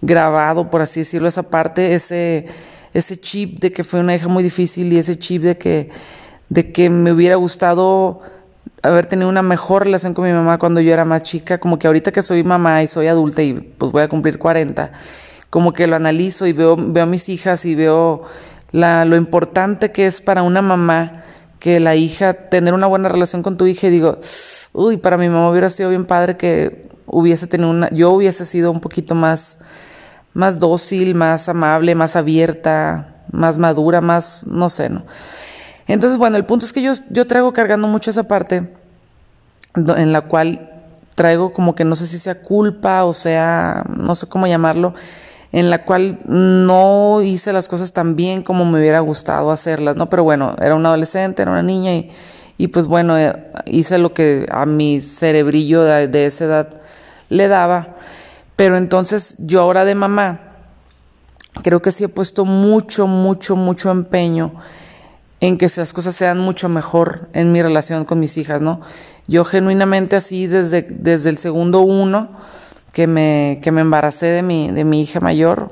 grabado, 0.00 0.70
por 0.70 0.82
así 0.82 1.00
decirlo, 1.00 1.28
esa 1.28 1.44
parte, 1.44 1.94
ese, 1.94 2.46
ese 2.92 3.18
chip 3.18 3.58
de 3.60 3.72
que 3.72 3.84
fue 3.84 4.00
una 4.00 4.14
hija 4.14 4.28
muy 4.28 4.42
difícil 4.42 4.92
y 4.92 4.98
ese 4.98 5.18
chip 5.18 5.42
de 5.42 5.58
que, 5.58 5.90
de 6.48 6.72
que 6.72 6.90
me 6.90 7.12
hubiera 7.12 7.36
gustado 7.36 8.20
haber 8.82 9.06
tenido 9.06 9.28
una 9.28 9.42
mejor 9.42 9.84
relación 9.84 10.12
con 10.14 10.26
mi 10.26 10.32
mamá 10.32 10.58
cuando 10.58 10.80
yo 10.80 10.92
era 10.92 11.04
más 11.04 11.22
chica, 11.22 11.58
como 11.58 11.78
que 11.78 11.86
ahorita 11.86 12.12
que 12.12 12.22
soy 12.22 12.44
mamá 12.44 12.82
y 12.82 12.86
soy 12.86 13.06
adulta 13.06 13.42
y 13.42 13.54
pues 13.54 13.92
voy 13.92 14.02
a 14.02 14.08
cumplir 14.08 14.38
40, 14.38 14.92
como 15.50 15.72
que 15.72 15.86
lo 15.86 15.96
analizo 15.96 16.46
y 16.46 16.52
veo, 16.52 16.76
veo 16.76 17.04
a 17.04 17.06
mis 17.06 17.28
hijas 17.28 17.64
y 17.64 17.74
veo 17.74 18.22
la, 18.72 19.04
lo 19.04 19.16
importante 19.16 19.90
que 19.90 20.06
es 20.06 20.20
para 20.20 20.42
una 20.42 20.60
mamá 20.60 21.24
que 21.64 21.80
la 21.80 21.96
hija, 21.96 22.34
tener 22.34 22.74
una 22.74 22.86
buena 22.86 23.08
relación 23.08 23.42
con 23.42 23.56
tu 23.56 23.66
hija 23.66 23.86
y 23.86 23.90
digo, 23.90 24.18
uy, 24.74 24.98
para 24.98 25.16
mi 25.16 25.30
mamá 25.30 25.48
hubiera 25.48 25.70
sido 25.70 25.88
bien 25.88 26.04
padre 26.04 26.36
que 26.36 26.90
hubiese 27.06 27.46
tenido 27.46 27.70
una, 27.70 27.88
yo 27.88 28.10
hubiese 28.10 28.44
sido 28.44 28.70
un 28.70 28.80
poquito 28.80 29.14
más, 29.14 29.56
más 30.34 30.58
dócil, 30.58 31.14
más 31.14 31.48
amable, 31.48 31.94
más 31.94 32.16
abierta, 32.16 33.14
más 33.32 33.56
madura, 33.56 34.02
más, 34.02 34.44
no 34.46 34.68
sé, 34.68 34.90
¿no? 34.90 35.04
Entonces, 35.86 36.18
bueno, 36.18 36.36
el 36.36 36.44
punto 36.44 36.66
es 36.66 36.72
que 36.74 36.82
yo, 36.82 36.92
yo 37.08 37.26
traigo 37.26 37.54
cargando 37.54 37.88
mucho 37.88 38.10
esa 38.10 38.24
parte 38.24 38.70
en 39.74 40.12
la 40.12 40.20
cual 40.20 40.70
traigo 41.14 41.54
como 41.54 41.74
que 41.74 41.86
no 41.86 41.96
sé 41.96 42.06
si 42.06 42.18
sea 42.18 42.42
culpa 42.42 43.04
o 43.04 43.14
sea, 43.14 43.84
no 43.88 44.14
sé 44.14 44.28
cómo 44.28 44.46
llamarlo, 44.46 44.94
en 45.54 45.70
la 45.70 45.84
cual 45.84 46.18
no 46.26 47.22
hice 47.22 47.52
las 47.52 47.68
cosas 47.68 47.92
tan 47.92 48.16
bien 48.16 48.42
como 48.42 48.64
me 48.64 48.80
hubiera 48.80 48.98
gustado 48.98 49.52
hacerlas, 49.52 49.94
¿no? 49.94 50.10
Pero 50.10 50.24
bueno, 50.24 50.56
era 50.60 50.74
una 50.74 50.88
adolescente, 50.88 51.42
era 51.42 51.52
una 51.52 51.62
niña 51.62 51.94
y, 51.94 52.10
y 52.58 52.66
pues 52.66 52.88
bueno, 52.88 53.16
eh, 53.16 53.32
hice 53.66 53.98
lo 53.98 54.12
que 54.12 54.48
a 54.50 54.66
mi 54.66 55.00
cerebrillo 55.00 55.84
de, 55.84 56.08
de 56.08 56.26
esa 56.26 56.46
edad 56.46 56.80
le 57.28 57.46
daba. 57.46 57.94
Pero 58.56 58.76
entonces 58.76 59.36
yo 59.38 59.60
ahora 59.60 59.84
de 59.84 59.94
mamá, 59.94 60.40
creo 61.62 61.80
que 61.80 61.92
sí 61.92 62.02
he 62.02 62.08
puesto 62.08 62.44
mucho, 62.44 63.06
mucho, 63.06 63.54
mucho 63.54 63.92
empeño 63.92 64.54
en 65.38 65.56
que 65.56 65.68
las 65.76 65.92
cosas 65.92 66.16
sean 66.16 66.40
mucho 66.40 66.68
mejor 66.68 67.28
en 67.32 67.52
mi 67.52 67.62
relación 67.62 68.04
con 68.04 68.18
mis 68.18 68.38
hijas, 68.38 68.60
¿no? 68.60 68.80
Yo 69.28 69.44
genuinamente 69.44 70.16
así 70.16 70.48
desde, 70.48 70.82
desde 70.82 71.30
el 71.30 71.38
segundo 71.38 71.78
uno, 71.82 72.30
que 72.94 73.06
me, 73.08 73.58
que 73.60 73.72
me 73.72 73.80
embaracé 73.80 74.26
de 74.26 74.42
mi, 74.42 74.70
de 74.70 74.84
mi 74.84 75.02
hija 75.02 75.20
mayor 75.20 75.70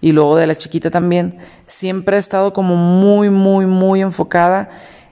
y 0.00 0.12
luego 0.12 0.36
de 0.36 0.46
la 0.46 0.54
chiquita 0.54 0.90
también, 0.90 1.36
siempre 1.66 2.16
he 2.16 2.20
estado 2.20 2.52
como 2.52 2.76
muy, 2.76 3.30
muy, 3.30 3.66
muy 3.66 4.02
enfocada 4.02 4.68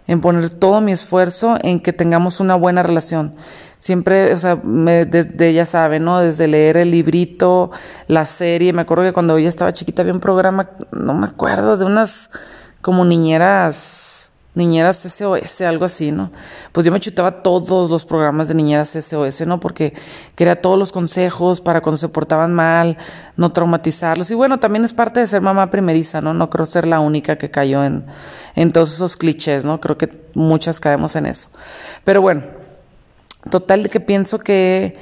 en 0.06 0.20
poner 0.20 0.50
todo 0.50 0.80
mi 0.80 0.92
esfuerzo 0.92 1.58
en 1.62 1.80
que 1.80 1.92
tengamos 1.92 2.38
una 2.38 2.54
buena 2.54 2.82
relación. 2.84 3.34
Siempre, 3.78 4.32
o 4.32 4.38
sea, 4.38 4.56
me, 4.62 5.06
desde, 5.06 5.52
ya 5.52 5.66
sabe, 5.66 5.98
¿no? 5.98 6.20
Desde 6.20 6.46
leer 6.46 6.76
el 6.76 6.92
librito, 6.92 7.72
la 8.06 8.26
serie, 8.26 8.72
me 8.72 8.82
acuerdo 8.82 9.02
que 9.02 9.12
cuando 9.12 9.36
ella 9.36 9.48
estaba 9.48 9.72
chiquita 9.72 10.02
había 10.02 10.14
un 10.14 10.20
programa, 10.20 10.70
no 10.92 11.14
me 11.14 11.26
acuerdo, 11.26 11.76
de 11.76 11.84
unas 11.84 12.30
como 12.82 13.04
niñeras 13.04 14.15
Niñeras 14.56 14.96
SOS, 14.96 15.60
algo 15.60 15.84
así, 15.84 16.10
¿no? 16.10 16.30
Pues 16.72 16.86
yo 16.86 16.90
me 16.90 16.98
chutaba 16.98 17.42
todos 17.42 17.90
los 17.90 18.06
programas 18.06 18.48
de 18.48 18.54
Niñeras 18.54 18.88
SOS, 18.88 19.46
¿no? 19.46 19.60
Porque 19.60 19.92
quería 20.34 20.62
todos 20.62 20.78
los 20.78 20.92
consejos 20.92 21.60
para 21.60 21.82
cuando 21.82 21.98
se 21.98 22.08
portaban 22.08 22.54
mal, 22.54 22.96
no 23.36 23.52
traumatizarlos. 23.52 24.30
Y 24.30 24.34
bueno, 24.34 24.58
también 24.58 24.82
es 24.86 24.94
parte 24.94 25.20
de 25.20 25.26
ser 25.26 25.42
mamá 25.42 25.70
primeriza, 25.70 26.22
¿no? 26.22 26.32
No 26.32 26.48
creo 26.48 26.64
ser 26.64 26.86
la 26.86 27.00
única 27.00 27.36
que 27.36 27.50
cayó 27.50 27.84
en, 27.84 28.72
todos 28.72 28.94
esos 28.94 29.18
clichés, 29.18 29.66
¿no? 29.66 29.78
Creo 29.78 29.98
que 29.98 30.08
muchas 30.32 30.80
caemos 30.80 31.16
en 31.16 31.26
eso. 31.26 31.50
Pero 32.02 32.22
bueno, 32.22 32.42
total 33.50 33.90
que 33.90 34.00
pienso 34.00 34.38
que, 34.38 34.96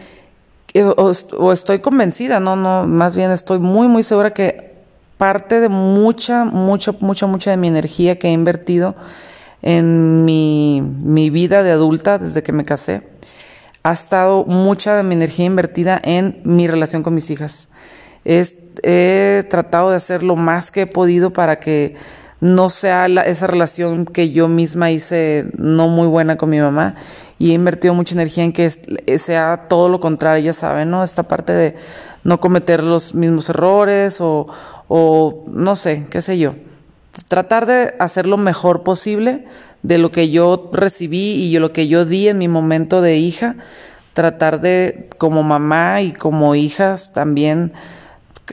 o, 0.96 1.12
o 1.38 1.52
estoy 1.52 1.78
convencida, 1.78 2.40
¿no? 2.40 2.56
No, 2.56 2.88
más 2.88 3.14
bien 3.14 3.30
estoy 3.30 3.60
muy, 3.60 3.86
muy 3.86 4.02
segura 4.02 4.32
que 4.32 4.74
parte 5.16 5.60
de 5.60 5.68
mucha, 5.68 6.44
mucha, 6.44 6.90
mucha, 6.98 7.28
mucha 7.28 7.50
de 7.52 7.56
mi 7.56 7.68
energía 7.68 8.18
que 8.18 8.26
he 8.26 8.32
invertido 8.32 8.96
en 9.64 10.26
mi, 10.26 10.82
mi 10.82 11.30
vida 11.30 11.62
de 11.62 11.72
adulta 11.72 12.18
desde 12.18 12.42
que 12.42 12.52
me 12.52 12.66
casé, 12.66 13.02
ha 13.82 13.92
estado 13.92 14.44
mucha 14.44 14.94
de 14.94 15.02
mi 15.02 15.14
energía 15.14 15.46
invertida 15.46 15.98
en 16.04 16.42
mi 16.44 16.68
relación 16.68 17.02
con 17.02 17.14
mis 17.14 17.30
hijas. 17.30 17.68
he 18.24 19.44
tratado 19.48 19.90
de 19.90 19.96
hacer 19.96 20.22
lo 20.22 20.36
más 20.36 20.70
que 20.70 20.82
he 20.82 20.86
podido 20.86 21.32
para 21.32 21.60
que 21.60 21.94
no 22.40 22.68
sea 22.68 23.06
esa 23.06 23.46
relación 23.46 24.04
que 24.04 24.30
yo 24.30 24.48
misma 24.48 24.90
hice 24.90 25.46
no 25.56 25.88
muy 25.88 26.08
buena 26.08 26.36
con 26.36 26.50
mi 26.50 26.60
mamá 26.60 26.94
y 27.38 27.52
he 27.52 27.54
invertido 27.54 27.94
mucha 27.94 28.14
energía 28.14 28.44
en 28.44 28.52
que 28.52 28.68
sea 29.18 29.66
todo 29.66 29.88
lo 29.88 29.98
contrario, 29.98 30.44
ya 30.44 30.52
saben, 30.52 30.90
¿no? 30.90 31.02
Esta 31.02 31.22
parte 31.22 31.54
de 31.54 31.74
no 32.22 32.38
cometer 32.38 32.82
los 32.82 33.14
mismos 33.14 33.48
errores 33.48 34.20
o, 34.20 34.46
o 34.88 35.44
no 35.50 35.74
sé, 35.74 36.04
qué 36.10 36.20
sé 36.20 36.38
yo 36.38 36.52
tratar 37.28 37.66
de 37.66 37.94
hacer 37.98 38.26
lo 38.26 38.36
mejor 38.36 38.82
posible 38.82 39.44
de 39.82 39.98
lo 39.98 40.10
que 40.10 40.30
yo 40.30 40.70
recibí 40.72 41.32
y 41.34 41.58
lo 41.58 41.72
que 41.72 41.88
yo 41.88 42.04
di 42.04 42.28
en 42.28 42.38
mi 42.38 42.48
momento 42.48 43.02
de 43.02 43.16
hija, 43.16 43.56
tratar 44.12 44.60
de, 44.60 45.08
como 45.18 45.42
mamá 45.42 46.00
y 46.00 46.12
como 46.12 46.54
hijas, 46.54 47.12
también 47.12 47.72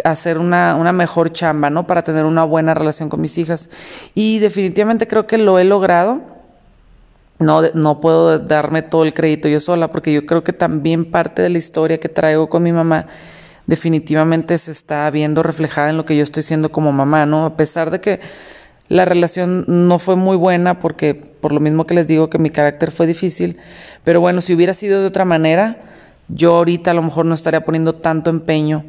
hacer 0.04 0.38
una, 0.38 0.76
una 0.76 0.92
mejor 0.92 1.32
chamba, 1.32 1.70
¿no? 1.70 1.88
Para 1.88 2.04
tener 2.04 2.26
una 2.26 2.44
buena 2.44 2.74
relación 2.74 3.10
con 3.10 3.22
mis 3.22 3.38
hijas. 3.38 3.70
Y 4.14 4.40
definitivamente 4.40 5.08
creo 5.08 5.28
que 5.28 5.38
lo 5.38 5.60
he 5.60 5.64
logrado. 5.64 6.22
No, 7.40 7.62
no 7.74 8.00
puedo 8.00 8.38
darme 8.38 8.84
todo 8.84 9.04
el 9.04 9.14
crédito 9.14 9.48
yo 9.48 9.60
sola, 9.60 9.90
porque 9.90 10.14
yo 10.14 10.26
creo 10.26 10.44
que 10.44 10.54
también 10.54 11.10
parte 11.10 11.42
de 11.42 11.50
la 11.50 11.58
historia 11.58 12.00
que 12.00 12.10
traigo 12.10 12.50
con 12.50 12.62
mi 12.62 12.72
mamá 12.72 13.08
definitivamente 13.68 14.58
se 14.58 14.72
está 14.72 15.10
viendo 15.10 15.44
reflejada 15.44 15.90
en 15.90 15.98
lo 15.98 16.06
que 16.06 16.16
yo 16.16 16.24
estoy 16.24 16.44
siendo 16.44 16.72
como 16.72 16.92
mamá, 16.92 17.26
¿no? 17.26 17.46
A 17.46 17.58
pesar 17.58 17.92
de 17.92 18.02
que 18.02 18.20
la 18.88 19.06
relación 19.06 19.64
no 19.68 20.00
fue 20.00 20.16
muy 20.16 20.36
buena, 20.36 20.80
porque 20.80 21.14
por 21.16 21.54
lo 21.54 21.60
mismo 21.60 21.88
que 21.88 21.94
les 21.94 22.08
digo 22.08 22.30
que 22.30 22.38
mi 22.38 22.50
carácter 22.50 22.92
fue 22.92 23.08
difícil, 23.08 23.58
pero 24.04 24.20
bueno, 24.20 24.42
si 24.42 24.54
hubiera 24.54 24.74
sido 24.74 25.00
de 25.00 25.08
otra 25.08 25.24
manera, 25.24 25.82
yo 26.28 26.56
ahorita 26.56 26.92
a 26.92 26.94
lo 26.94 27.02
mejor 27.02 27.26
no 27.26 27.34
estaría 27.34 27.64
poniendo 27.64 27.96
tanto 27.96 28.30
empeño 28.30 28.84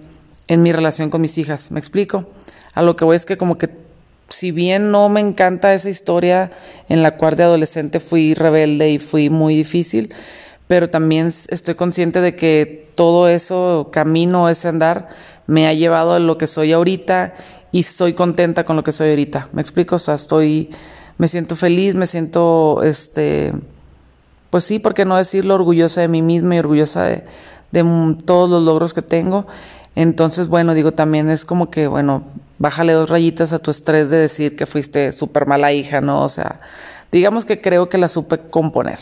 en 0.49 0.63
mi 0.63 0.73
relación 0.73 1.11
con 1.11 1.21
mis 1.21 1.39
hijas. 1.39 1.71
¿Me 1.71 1.79
explico? 1.79 2.27
A 2.75 2.83
lo 2.83 2.97
que 2.97 3.05
voy 3.05 3.17
es 3.17 3.27
que 3.27 3.37
como 3.37 3.59
que 3.59 3.71
si 4.29 4.51
bien 4.51 4.91
no 4.91 5.09
me 5.09 5.21
encanta 5.21 5.75
esa 5.75 5.91
historia 5.91 6.51
en 6.89 7.03
la 7.03 7.17
cual 7.17 7.37
de 7.37 7.45
adolescente 7.45 8.01
fui 8.01 8.35
rebelde 8.35 8.91
y 8.91 8.99
fui 8.99 9.31
muy 9.31 9.55
difícil, 9.55 10.13
pero 10.73 10.89
también 10.89 11.27
estoy 11.27 11.75
consciente 11.75 12.23
de 12.23 12.35
que 12.35 12.89
todo 12.95 13.29
eso 13.29 13.91
camino, 13.93 14.49
ese 14.49 14.69
andar, 14.69 15.09
me 15.47 15.67
ha 15.67 15.75
llevado 15.75 16.15
a 16.15 16.19
lo 16.19 16.39
que 16.39 16.47
soy 16.47 16.73
ahorita 16.73 17.35
y 17.73 17.81
estoy 17.81 18.15
contenta 18.15 18.65
con 18.65 18.77
lo 18.77 18.83
que 18.83 18.93
soy 18.93 19.11
ahorita. 19.11 19.51
¿Me 19.53 19.61
explico? 19.61 19.97
O 19.97 19.99
sea, 19.99 20.15
estoy, 20.15 20.71
me 21.19 21.29
siento 21.29 21.57
feliz, 21.57 21.95
me 21.95 22.07
siento, 22.07 22.83
este, 22.85 23.53
pues 24.49 24.65
sí, 24.65 24.79
¿por 24.79 24.95
qué 24.95 25.05
no 25.05 25.19
decirlo? 25.19 25.57
Orgullosa 25.57 26.01
de 26.01 26.09
mí 26.09 26.23
misma 26.23 26.57
y 26.57 26.61
orgullosa 26.61 27.05
de, 27.05 27.25
de 27.71 28.17
todos 28.25 28.49
los 28.49 28.63
logros 28.63 28.95
que 28.95 29.03
tengo. 29.03 29.47
Entonces, 29.95 30.49
bueno, 30.49 30.73
digo, 30.73 30.93
también 30.93 31.29
es 31.29 31.45
como 31.45 31.71
que, 31.71 31.87
bueno, 31.87 32.23
bájale 32.59 32.95
dos 32.95 33.11
rayitas 33.11 33.53
a 33.53 33.59
tu 33.59 33.71
estrés 33.71 34.09
de 34.09 34.17
decir 34.17 34.57
que 34.57 34.65
fuiste 34.65 35.13
súper 35.13 35.45
mala 35.47 35.71
hija, 35.71 36.01
¿no? 36.01 36.23
O 36.23 36.31
sea, 36.31 36.63
digamos 37.11 37.45
que 37.45 37.61
creo 37.61 37.91
que 37.91 37.99
la 37.99 38.09
supe 38.09 38.39
componer. 38.39 39.01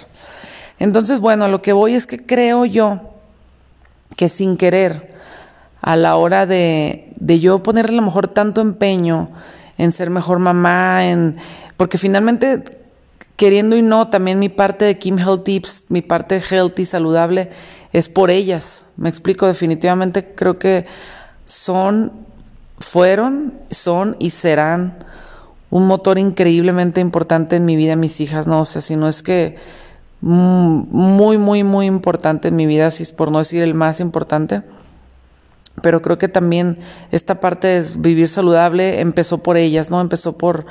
Entonces, 0.81 1.21
bueno, 1.21 1.47
lo 1.47 1.63
que 1.63 1.73
voy 1.73 1.95
es 1.95 2.09
que 2.09 2.19
creo 2.19 2.65
yo 2.65 3.01
que 4.17 4.29
sin 4.29 4.57
querer, 4.57 5.11
a 5.81 5.97
la 5.97 6.17
hora 6.17 6.45
de, 6.45 7.13
de 7.17 7.39
yo 7.39 7.63
ponerle 7.63 7.95
a 7.95 8.01
lo 8.01 8.07
mejor 8.07 8.29
tanto 8.29 8.61
empeño 8.61 9.31
en 9.79 9.93
ser 9.93 10.11
mejor 10.11 10.41
mamá, 10.41 11.07
en 11.07 11.39
porque 11.77 11.97
finalmente 11.97 12.63
queriendo 13.37 13.77
y 13.77 13.83
no, 13.83 14.09
también 14.09 14.39
mi 14.39 14.51
parte 14.51 14.85
de 14.85 14.99
Kim 14.99 15.19
Health 15.19 15.45
Tips, 15.45 15.87
mi 15.89 16.03
parte 16.03 16.41
healthy, 16.41 16.85
saludable, 16.85 17.51
es 17.91 18.11
por 18.11 18.31
ellas. 18.31 18.85
Me 18.97 19.09
explico, 19.09 19.47
definitivamente 19.47 20.35
creo 20.35 20.59
que 20.59 20.85
son, 21.47 22.13
fueron, 22.79 23.55
son 23.71 24.17
y 24.19 24.31
serán 24.31 24.99
un 25.71 25.87
motor 25.87 26.19
increíblemente 26.19 27.01
importante 27.01 27.57
en 27.57 27.65
mi 27.65 27.77
vida, 27.77 27.97
mis 27.97 28.21
hijas, 28.21 28.47
no, 28.47 28.61
o 28.61 28.65
sea, 28.67 28.83
si 28.83 28.97
no 28.97 29.09
es 29.09 29.23
que 29.23 29.57
muy, 30.21 31.39
muy, 31.39 31.65
muy 31.65 31.87
importante 31.87 32.49
en 32.49 32.57
mi 32.57 32.67
vida, 32.67 32.91
si 32.91 33.03
es 33.03 33.13
por 33.13 33.31
no 33.31 33.39
decir 33.39 33.63
el 33.63 33.75
más 33.75 34.01
importante. 34.01 34.63
Pero 35.83 36.03
creo 36.03 36.19
que 36.19 36.29
también 36.29 36.79
esta 37.11 37.41
parte 37.41 37.69
de 37.69 37.85
vivir 37.99 38.29
saludable 38.29 39.01
empezó 39.01 39.39
por 39.39 39.57
ellas, 39.57 39.91
¿no? 39.91 40.01
Empezó 40.01 40.37
por 40.37 40.67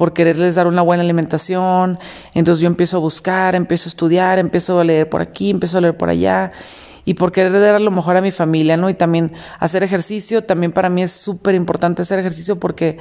por 0.00 0.14
quererles 0.14 0.54
dar 0.54 0.66
una 0.66 0.80
buena 0.80 1.02
alimentación. 1.02 1.98
Entonces 2.32 2.62
yo 2.62 2.68
empiezo 2.68 2.96
a 2.96 3.00
buscar, 3.00 3.54
empiezo 3.54 3.86
a 3.86 3.90
estudiar, 3.90 4.38
empiezo 4.38 4.80
a 4.80 4.84
leer 4.84 5.10
por 5.10 5.20
aquí, 5.20 5.50
empiezo 5.50 5.76
a 5.76 5.82
leer 5.82 5.94
por 5.94 6.08
allá. 6.08 6.52
Y 7.04 7.12
por 7.12 7.32
querer 7.32 7.52
dar 7.52 7.74
a 7.74 7.78
lo 7.78 7.90
mejor 7.90 8.16
a 8.16 8.22
mi 8.22 8.30
familia, 8.30 8.78
¿no? 8.78 8.88
Y 8.88 8.94
también 8.94 9.30
hacer 9.58 9.82
ejercicio, 9.82 10.42
también 10.42 10.72
para 10.72 10.88
mí 10.88 11.02
es 11.02 11.12
súper 11.12 11.54
importante 11.54 12.00
hacer 12.00 12.18
ejercicio 12.18 12.58
porque 12.58 12.96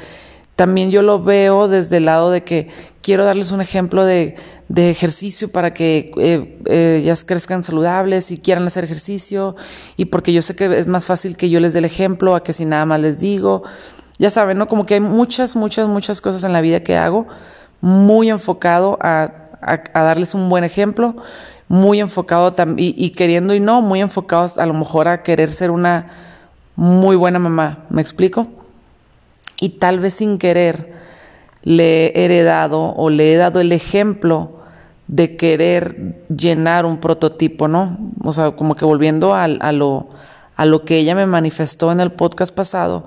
también 0.60 0.92
yo 0.92 1.04
lo 1.04 1.24
veo 1.24 1.70
desde 1.70 1.96
el 1.98 2.06
lado 2.06 2.32
de 2.32 2.44
que 2.44 2.68
quiero 3.02 3.24
darles 3.24 3.54
un 3.54 3.62
ejemplo 3.62 4.04
de, 4.04 4.36
de 4.68 4.90
ejercicio 4.90 5.50
para 5.50 5.74
que 5.74 6.12
eh, 6.18 6.60
eh, 6.66 7.00
ellas 7.02 7.24
crezcan 7.24 7.64
saludables 7.64 8.30
y 8.30 8.38
quieran 8.38 8.68
hacer 8.68 8.84
ejercicio 8.84 9.56
y 9.96 10.04
porque 10.04 10.34
yo 10.34 10.42
sé 10.42 10.58
que 10.58 10.66
es 10.78 10.88
más 10.88 11.06
fácil 11.06 11.38
que 11.38 11.50
yo 11.50 11.62
les 11.62 11.72
dé 11.72 11.80
el 11.80 11.86
ejemplo 11.86 12.36
a 12.36 12.44
que 12.44 12.52
si 12.52 12.66
nada 12.66 12.86
más 12.86 13.00
les 13.00 13.20
digo 13.20 13.64
ya 14.18 14.30
saben, 14.30 14.58
¿no? 14.58 14.68
Como 14.68 14.86
que 14.86 14.96
hay 14.96 15.00
muchas, 15.00 15.56
muchas, 15.56 15.88
muchas 15.88 16.20
cosas 16.20 16.44
en 16.44 16.52
la 16.52 16.60
vida 16.60 16.84
que 16.84 16.98
hago 16.98 17.26
muy 17.80 18.30
enfocado 18.30 19.00
a, 19.00 19.32
a, 19.62 20.04
darles 20.04 20.36
un 20.36 20.50
buen 20.50 20.66
ejemplo, 20.66 21.16
muy 21.70 22.02
enfocado 22.02 22.52
también, 22.52 22.96
y, 22.98 23.12
queriendo 23.12 23.54
y 23.54 23.62
no, 23.62 23.82
muy 23.82 24.02
enfocados 24.02 24.58
a 24.58 24.66
lo 24.66 24.74
mejor 24.74 25.08
a 25.08 25.24
querer 25.24 25.52
ser 25.52 25.72
una 25.72 26.08
muy 26.76 27.16
buena 27.16 27.40
mamá, 27.40 27.86
¿me 27.90 28.02
explico? 28.02 28.46
Y 29.60 29.70
tal 29.70 30.00
vez 30.00 30.16
sin 30.16 30.38
querer 30.38 30.94
le 31.64 32.08
he 32.08 32.26
heredado 32.26 32.94
o 32.96 33.10
le 33.10 33.34
he 33.34 33.38
dado 33.38 33.60
el 33.60 33.72
ejemplo 33.72 34.60
de 35.08 35.36
querer 35.36 36.16
llenar 36.30 36.86
un 36.86 37.00
prototipo, 37.00 37.68
¿no? 37.68 37.98
O 38.24 38.32
sea, 38.32 38.52
como 38.52 38.76
que 38.76 38.86
volviendo 38.86 39.34
a, 39.34 39.48
lo, 39.48 40.10
a 40.56 40.66
lo 40.66 40.86
que 40.86 40.98
ella 40.98 41.16
me 41.16 41.26
manifestó 41.26 41.92
en 41.92 42.00
el 42.00 42.12
podcast 42.12 42.54
pasado, 42.54 43.06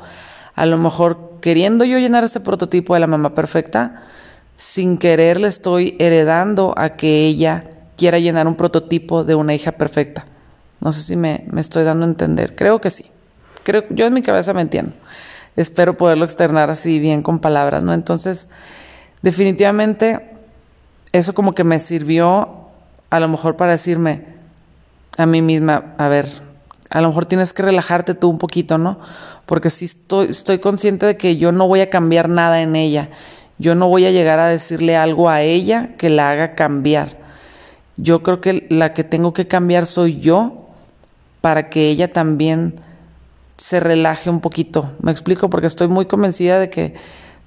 a 0.55 0.67
lo 0.67 0.79
mejor 0.79 1.39
queriendo 1.41 1.85
yo 1.85 1.99
llenar 1.99 2.25
este 2.25 2.41
prototipo 2.41 2.95
de 2.95 3.01
la 3.01 3.07
mamá 3.07 3.35
perfecta, 3.35 4.03
sin 4.57 4.99
querer 4.99 5.41
le 5.41 5.49
estoy 5.49 5.97
heredando 5.99 6.75
a 6.77 6.91
que 6.91 7.27
ella 7.27 7.65
quiera 7.97 8.19
llenar 8.19 8.47
un 8.47 8.57
prototipo 8.57 9.25
de 9.25 9.35
una 9.35 9.55
hija 9.55 9.73
perfecta. 9.73 10.27
No 10.81 10.91
sé 10.91 11.03
si 11.03 11.17
me, 11.17 11.45
me 11.51 11.61
estoy 11.61 11.85
dando 11.85 12.05
a 12.05 12.09
entender. 12.09 12.57
Creo 12.57 12.81
que 12.81 12.91
sí. 12.91 13.07
Creo, 13.63 13.85
yo 13.91 14.07
en 14.07 14.15
mi 14.15 14.23
cabeza 14.23 14.53
me 14.53 14.63
entiendo. 14.63 14.93
Espero 15.57 15.97
poderlo 15.97 16.25
externar 16.25 16.71
así 16.71 16.99
bien 16.99 17.23
con 17.23 17.39
palabras, 17.39 17.83
¿no? 17.83 17.93
Entonces, 17.93 18.49
definitivamente, 19.21 20.31
eso 21.13 21.35
como 21.35 21.55
que 21.55 21.65
me 21.65 21.79
sirvió 21.79 22.69
a 23.11 23.21
lo 23.21 23.29
mejor 23.29 23.57
para 23.57 23.73
decirme 23.73 24.25
a 25.19 25.27
mí 25.27 25.43
misma, 25.43 25.95
a 25.99 26.09
ver, 26.09 26.27
a 26.89 27.01
lo 27.01 27.09
mejor 27.09 27.27
tienes 27.27 27.53
que 27.53 27.63
relajarte 27.63 28.15
tú 28.15 28.31
un 28.31 28.39
poquito, 28.39 28.79
¿no? 28.79 28.99
Porque 29.47 29.71
sí 29.71 29.85
estoy, 29.85 30.29
estoy 30.29 30.59
consciente 30.59 31.07
de 31.07 31.17
que 31.17 31.37
yo 31.37 31.53
no 31.53 31.69
voy 31.69 31.81
a 31.81 31.91
cambiar 31.91 32.29
nada 32.29 32.63
en 32.63 32.77
ella. 32.77 33.11
Yo 33.59 33.75
no 33.75 33.89
voy 33.89 34.07
a 34.07 34.11
llegar 34.11 34.39
a 34.39 34.47
decirle 34.47 34.97
algo 34.97 35.29
a 35.29 35.43
ella 35.43 35.91
que 35.97 36.09
la 36.09 36.31
haga 36.31 36.55
cambiar. 36.55 37.19
Yo 37.97 38.23
creo 38.23 38.41
que 38.41 38.67
la 38.71 38.95
que 38.95 39.05
tengo 39.05 39.33
que 39.33 39.47
cambiar 39.47 39.87
soy 39.87 40.21
yo 40.21 40.69
para 41.41 41.69
que 41.69 41.89
ella 41.89 42.13
también 42.13 42.75
se 43.63 43.79
relaje 43.79 44.29
un 44.29 44.41
poquito. 44.41 44.91
Me 45.01 45.13
explico 45.13 45.49
porque 45.49 45.69
estoy 45.69 45.87
muy 45.87 46.07
convencida 46.07 46.59
de 46.59 46.69
que 46.69 46.95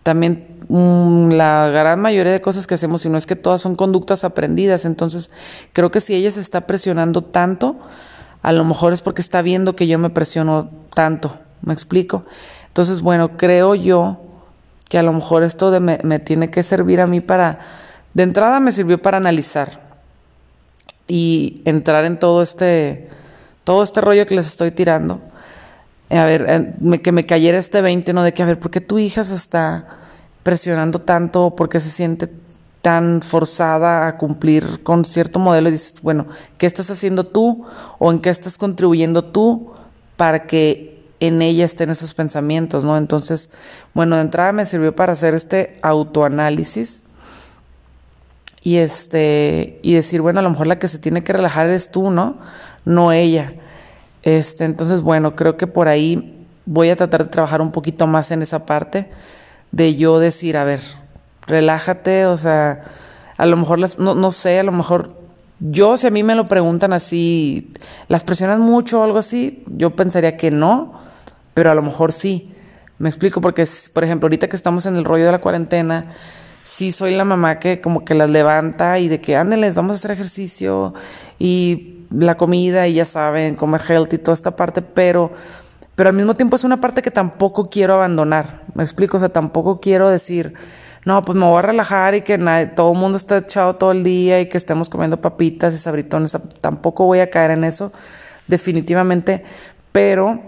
también 0.01 0.47
mm, 0.69 1.31
la 1.31 1.67
gran 1.67 1.99
mayoría 1.99 2.31
de 2.31 2.39
cosas 2.39 2.67
que 2.67 2.75
hacemos, 2.75 3.01
si 3.01 3.09
no 3.09 3.17
es 3.17 3.25
que 3.25 3.35
todas 3.35 3.59
son 3.59 3.75
conductas 3.75 4.23
aprendidas, 4.23 4.85
entonces 4.85 5.29
creo 5.73 5.91
que 5.91 5.99
si 5.99 6.15
ella 6.15 6.31
se 6.31 6.39
está 6.39 6.61
presionando 6.67 7.21
tanto, 7.21 7.75
a 8.41 8.53
lo 8.53 8.63
mejor 8.63 8.93
es 8.93 9.01
porque 9.01 9.21
está 9.21 9.41
viendo 9.41 9.75
que 9.75 9.87
yo 9.87 9.99
me 9.99 10.09
presiono 10.09 10.69
tanto, 10.93 11.37
¿me 11.61 11.73
explico? 11.73 12.23
Entonces, 12.67 13.01
bueno, 13.01 13.35
creo 13.35 13.75
yo 13.75 14.21
que 14.87 14.97
a 14.97 15.03
lo 15.03 15.11
mejor 15.11 15.43
esto 15.43 15.69
de 15.69 15.81
me, 15.81 15.99
me 16.03 16.19
tiene 16.19 16.49
que 16.49 16.63
servir 16.63 17.01
a 17.01 17.07
mí 17.07 17.19
para, 17.19 17.59
de 18.13 18.23
entrada 18.23 18.61
me 18.61 18.71
sirvió 18.71 19.01
para 19.01 19.17
analizar 19.17 19.81
y 21.09 21.61
entrar 21.65 22.05
en 22.05 22.19
todo 22.19 22.41
este, 22.41 23.09
todo 23.65 23.83
este 23.83 23.99
rollo 23.99 24.25
que 24.25 24.35
les 24.35 24.47
estoy 24.47 24.71
tirando. 24.71 25.19
A 26.15 26.25
ver, 26.25 26.75
que 27.03 27.11
me 27.11 27.25
cayera 27.25 27.57
este 27.57 27.81
20, 27.81 28.13
¿no? 28.13 28.23
De 28.23 28.33
que, 28.33 28.43
a 28.43 28.45
ver, 28.45 28.59
¿por 28.59 28.71
qué 28.71 28.81
tu 28.81 28.99
hija 28.99 29.23
se 29.23 29.35
está 29.35 29.85
presionando 30.43 30.99
tanto? 30.99 31.55
¿Por 31.55 31.69
qué 31.69 31.79
se 31.79 31.89
siente 31.89 32.29
tan 32.81 33.23
forzada 33.23 34.07
a 34.07 34.15
cumplir 34.15 34.83
con 34.83 35.05
cierto 35.05 35.39
modelo 35.39 35.69
y 35.69 35.71
dices, 35.71 35.95
bueno, 36.03 36.27
¿qué 36.59 36.67
estás 36.67 36.91
haciendo 36.91 37.23
tú 37.23 37.65
o 37.97 38.11
en 38.11 38.19
qué 38.19 38.29
estás 38.29 38.59
contribuyendo 38.59 39.25
tú 39.25 39.71
para 40.17 40.45
que 40.45 41.03
en 41.19 41.41
ella 41.41 41.65
estén 41.65 41.89
esos 41.89 42.13
pensamientos, 42.13 42.85
¿no? 42.85 42.95
Entonces, 42.97 43.49
bueno, 43.95 44.17
de 44.17 44.21
entrada 44.21 44.51
me 44.51 44.67
sirvió 44.67 44.95
para 44.95 45.13
hacer 45.13 45.33
este 45.33 45.77
autoanálisis 45.81 47.01
y 48.61 48.77
este 48.77 49.79
y 49.81 49.93
decir, 49.93 50.21
bueno, 50.21 50.39
a 50.39 50.43
lo 50.43 50.49
mejor 50.49 50.67
la 50.67 50.77
que 50.77 50.87
se 50.87 50.99
tiene 50.99 51.23
que 51.23 51.33
relajar 51.33 51.67
eres 51.67 51.89
tú, 51.89 52.11
¿no? 52.11 52.37
No 52.83 53.11
ella. 53.11 53.53
Este, 54.25 54.65
entonces, 54.65 55.03
bueno, 55.03 55.35
creo 55.35 55.55
que 55.55 55.67
por 55.67 55.87
ahí 55.87 56.45
voy 56.65 56.89
a 56.89 56.95
tratar 56.95 57.23
de 57.23 57.29
trabajar 57.29 57.61
un 57.61 57.71
poquito 57.71 58.07
más 58.07 58.31
en 58.31 58.41
esa 58.41 58.65
parte 58.65 59.09
de 59.71 59.95
yo 59.95 60.19
decir, 60.19 60.57
a 60.57 60.63
ver, 60.63 60.81
relájate, 61.45 62.25
o 62.25 62.35
sea, 62.35 62.81
a 63.37 63.45
lo 63.45 63.55
mejor, 63.55 63.79
las, 63.79 63.99
no, 63.99 64.15
no 64.15 64.31
sé, 64.31 64.59
a 64.59 64.63
lo 64.63 64.71
mejor 64.71 65.13
yo, 65.59 65.95
si 65.95 66.07
a 66.07 66.09
mí 66.09 66.23
me 66.23 66.35
lo 66.35 66.47
preguntan 66.47 66.91
así, 66.91 67.71
¿las 68.07 68.23
presionan 68.23 68.61
mucho 68.61 69.01
o 69.01 69.03
algo 69.03 69.19
así? 69.19 69.63
Yo 69.67 69.91
pensaría 69.91 70.35
que 70.37 70.49
no, 70.49 70.99
pero 71.53 71.71
a 71.71 71.75
lo 71.75 71.83
mejor 71.83 72.11
sí. 72.11 72.51
Me 72.97 73.09
explico 73.09 73.41
porque, 73.41 73.65
por 73.93 74.03
ejemplo, 74.03 74.25
ahorita 74.25 74.47
que 74.47 74.55
estamos 74.55 74.85
en 74.87 74.95
el 74.95 75.05
rollo 75.05 75.25
de 75.25 75.31
la 75.31 75.39
cuarentena, 75.39 76.05
sí 76.63 76.91
soy 76.91 77.15
la 77.15 77.25
mamá 77.25 77.59
que 77.59 77.79
como 77.79 78.03
que 78.03 78.15
las 78.15 78.29
levanta 78.29 78.97
y 78.97 79.07
de 79.07 79.21
que 79.21 79.35
ándenles, 79.35 79.75
vamos 79.75 79.91
a 79.91 79.95
hacer 79.95 80.11
ejercicio 80.11 80.93
y 81.37 82.04
la 82.17 82.35
comida 82.37 82.87
y 82.87 82.95
ya 82.95 83.05
saben, 83.05 83.55
comer 83.55 83.81
healthy, 83.87 84.17
toda 84.17 84.33
esta 84.33 84.55
parte, 84.55 84.81
pero, 84.81 85.31
pero 85.95 86.09
al 86.09 86.15
mismo 86.15 86.35
tiempo 86.35 86.55
es 86.55 86.63
una 86.63 86.79
parte 86.79 87.01
que 87.01 87.11
tampoco 87.11 87.69
quiero 87.69 87.95
abandonar. 87.95 88.63
Me 88.73 88.83
explico, 88.83 89.17
o 89.17 89.19
sea, 89.19 89.29
tampoco 89.29 89.79
quiero 89.79 90.09
decir, 90.09 90.53
no, 91.05 91.23
pues 91.23 91.37
me 91.37 91.45
voy 91.45 91.59
a 91.59 91.61
relajar 91.61 92.15
y 92.15 92.21
que 92.21 92.37
todo 92.75 92.91
el 92.91 92.97
mundo 92.97 93.17
esté 93.17 93.37
echado 93.37 93.75
todo 93.75 93.91
el 93.91 94.03
día 94.03 94.39
y 94.41 94.47
que 94.47 94.57
estemos 94.57 94.89
comiendo 94.89 95.21
papitas 95.21 95.73
y 95.73 95.77
sabritones. 95.77 96.37
Tampoco 96.61 97.05
voy 97.05 97.19
a 97.19 97.29
caer 97.29 97.51
en 97.51 97.63
eso, 97.63 97.91
definitivamente, 98.47 99.43
pero 99.91 100.41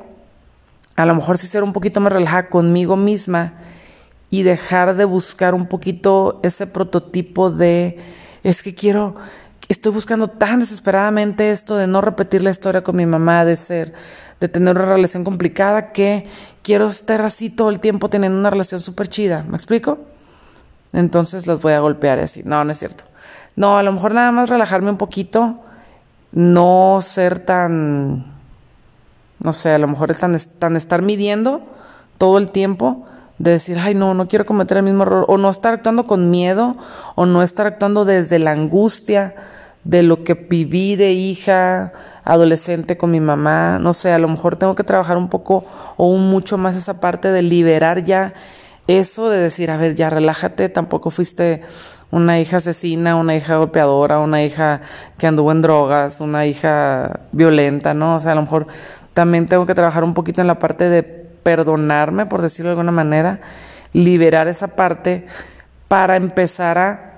a 0.96 1.06
lo 1.06 1.14
mejor 1.14 1.38
sí 1.38 1.46
ser 1.46 1.64
un 1.64 1.74
poquito 1.74 2.02
más 2.02 2.12
relajada 2.12 2.50
conmigo 2.50 2.96
misma 2.96 3.54
y 4.30 4.44
dejar 4.44 4.96
de 4.96 5.06
buscar 5.06 5.54
un 5.54 5.68
poquito 5.68 6.40
ese 6.44 6.68
prototipo 6.68 7.52
de, 7.52 7.98
es 8.44 8.64
que 8.64 8.74
quiero, 8.74 9.16
estoy 9.70 9.92
buscando 9.92 10.28
tan 10.28 10.60
desesperadamente 10.60 11.52
esto 11.52 11.76
de 11.76 11.88
no 11.88 12.02
repetir 12.02 12.44
la 12.44 12.50
historia 12.50 12.84
con 12.84 12.96
mi 12.96 13.06
mamá, 13.06 13.46
de 13.46 13.56
ser, 13.56 13.94
de 14.40 14.48
tener 14.48 14.76
una 14.76 14.86
relación 14.86 15.24
complicada, 15.24 15.92
que 15.92 16.28
quiero 16.64 16.88
estar 16.88 17.22
así 17.22 17.50
todo 17.50 17.70
el 17.70 17.80
tiempo 17.80 18.10
teniendo 18.10 18.40
una 18.40 18.50
relación 18.50 18.80
súper 18.80 19.08
chida. 19.08 19.44
¿Me 19.48 19.56
explico? 19.56 20.00
Entonces 20.94 21.48
las 21.48 21.62
voy 21.62 21.74
a 21.74 21.80
golpear 21.80 22.20
así. 22.20 22.42
No, 22.44 22.64
no 22.64 22.72
es 22.72 22.80
cierto. 22.80 23.04
No, 23.56 23.78
a 23.78 23.84
lo 23.84 23.92
mejor 23.92 24.14
nada 24.14 24.32
más 24.32 24.50
relajarme 24.50 24.90
un 24.90 24.98
poquito, 24.98 25.60
no 26.32 27.00
ser 27.02 27.40
tan, 27.40 28.26
no 29.40 29.54
sé, 29.54 29.72
a 29.72 29.78
lo 29.78 29.88
mejor 29.88 30.12
es 30.12 30.20
tan, 30.20 30.38
tan 30.60 30.76
estar 30.76 31.02
midiendo 31.02 31.64
todo 32.18 32.38
el 32.38 32.52
tiempo 32.52 33.06
de 33.38 33.52
decir, 33.52 33.78
ay, 33.80 33.94
no, 33.96 34.14
no 34.14 34.28
quiero 34.28 34.46
cometer 34.46 34.78
el 34.78 34.84
mismo 34.84 35.04
error, 35.04 35.26
o 35.28 35.38
no 35.38 35.50
estar 35.50 35.74
actuando 35.74 36.06
con 36.06 36.32
miedo, 36.32 36.76
o 37.16 37.26
no 37.26 37.44
estar 37.44 37.68
actuando 37.68 38.06
desde 38.06 38.40
la 38.40 38.52
angustia 38.52 39.36
de 39.84 40.04
lo 40.04 40.24
que 40.24 40.34
viví 40.34 40.96
de 40.96 41.14
hija, 41.14 41.94
adolescente 42.24 42.98
con 42.98 43.12
mi 43.12 43.22
mamá, 43.22 43.80
no 43.80 43.94
sé, 43.94 44.12
a 44.12 44.20
lo 44.20 44.28
mejor 44.28 44.58
tengo 44.58 44.76
que 44.76 44.84
trabajar 44.84 45.18
un 45.18 45.30
poco 45.30 45.66
o 45.96 46.08
un 46.10 46.30
mucho 46.30 46.58
más 46.58 46.76
esa 46.76 47.00
parte 47.00 47.30
de 47.30 47.42
liberar 47.42 48.04
ya 48.04 48.34
eso 48.88 49.30
de 49.30 49.38
decir, 49.38 49.70
a 49.70 49.78
ver, 49.78 49.96
ya 49.96 50.10
relájate, 50.10 50.70
tampoco 50.70 51.10
fuiste 51.10 51.60
una 52.10 52.40
hija 52.40 52.58
asesina, 52.58 53.18
una 53.18 53.36
hija 53.36 53.58
golpeadora, 53.58 54.20
una 54.20 54.44
hija 54.44 54.82
que 55.18 55.28
anduvo 55.28 55.52
en 55.52 55.62
drogas, 55.62 56.22
una 56.22 56.46
hija 56.46 57.20
violenta, 57.34 57.94
¿no? 57.94 58.16
O 58.16 58.20
sea, 58.22 58.32
a 58.32 58.36
lo 58.36 58.42
mejor 58.42 58.68
también 59.14 59.48
tengo 59.48 59.66
que 59.66 59.76
trabajar 59.76 60.06
un 60.06 60.14
poquito 60.14 60.40
en 60.40 60.48
la 60.48 60.58
parte 60.60 60.88
de 60.90 61.27
perdonarme, 61.48 62.26
por 62.26 62.42
decirlo 62.42 62.72
de 62.72 62.74
alguna 62.74 62.92
manera, 62.92 63.40
liberar 63.94 64.50
esa 64.50 64.68
parte 64.68 65.26
para 65.88 66.18
empezar 66.18 66.78
a 66.78 67.14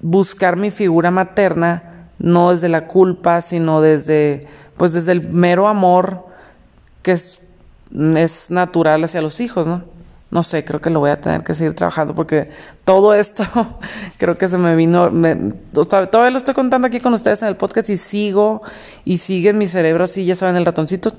buscar 0.00 0.56
mi 0.56 0.70
figura 0.70 1.10
materna, 1.10 2.10
no 2.18 2.50
desde 2.50 2.68
la 2.68 2.86
culpa, 2.86 3.40
sino 3.40 3.80
desde, 3.80 4.46
pues 4.76 4.92
desde 4.92 5.12
el 5.12 5.22
mero 5.22 5.66
amor 5.66 6.26
que 7.00 7.12
es, 7.12 7.40
es 8.16 8.50
natural 8.50 9.02
hacia 9.02 9.22
los 9.22 9.40
hijos, 9.40 9.66
¿no? 9.66 9.82
No 10.30 10.42
sé, 10.42 10.62
creo 10.62 10.82
que 10.82 10.90
lo 10.90 11.00
voy 11.00 11.12
a 11.12 11.20
tener 11.22 11.42
que 11.42 11.54
seguir 11.54 11.74
trabajando 11.74 12.14
porque 12.14 12.50
todo 12.84 13.14
esto 13.14 13.44
creo 14.18 14.36
que 14.36 14.48
se 14.48 14.58
me 14.58 14.76
vino, 14.76 15.10
todavía 15.72 16.30
lo 16.30 16.36
estoy 16.36 16.52
contando 16.52 16.86
aquí 16.86 17.00
con 17.00 17.14
ustedes 17.14 17.40
en 17.40 17.48
el 17.48 17.56
podcast 17.56 17.88
y 17.88 17.96
sigo 17.96 18.60
y 19.06 19.18
sigue 19.18 19.50
en 19.50 19.58
mi 19.58 19.68
cerebro 19.68 20.04
así, 20.04 20.26
ya 20.26 20.36
saben, 20.36 20.56
el 20.56 20.66
ratoncito 20.66 21.10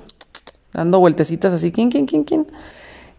dando 0.76 1.00
vueltecitas 1.00 1.54
así, 1.54 1.72
¿quién, 1.72 1.90
quién, 1.90 2.06
quién, 2.06 2.24
quién? 2.24 2.48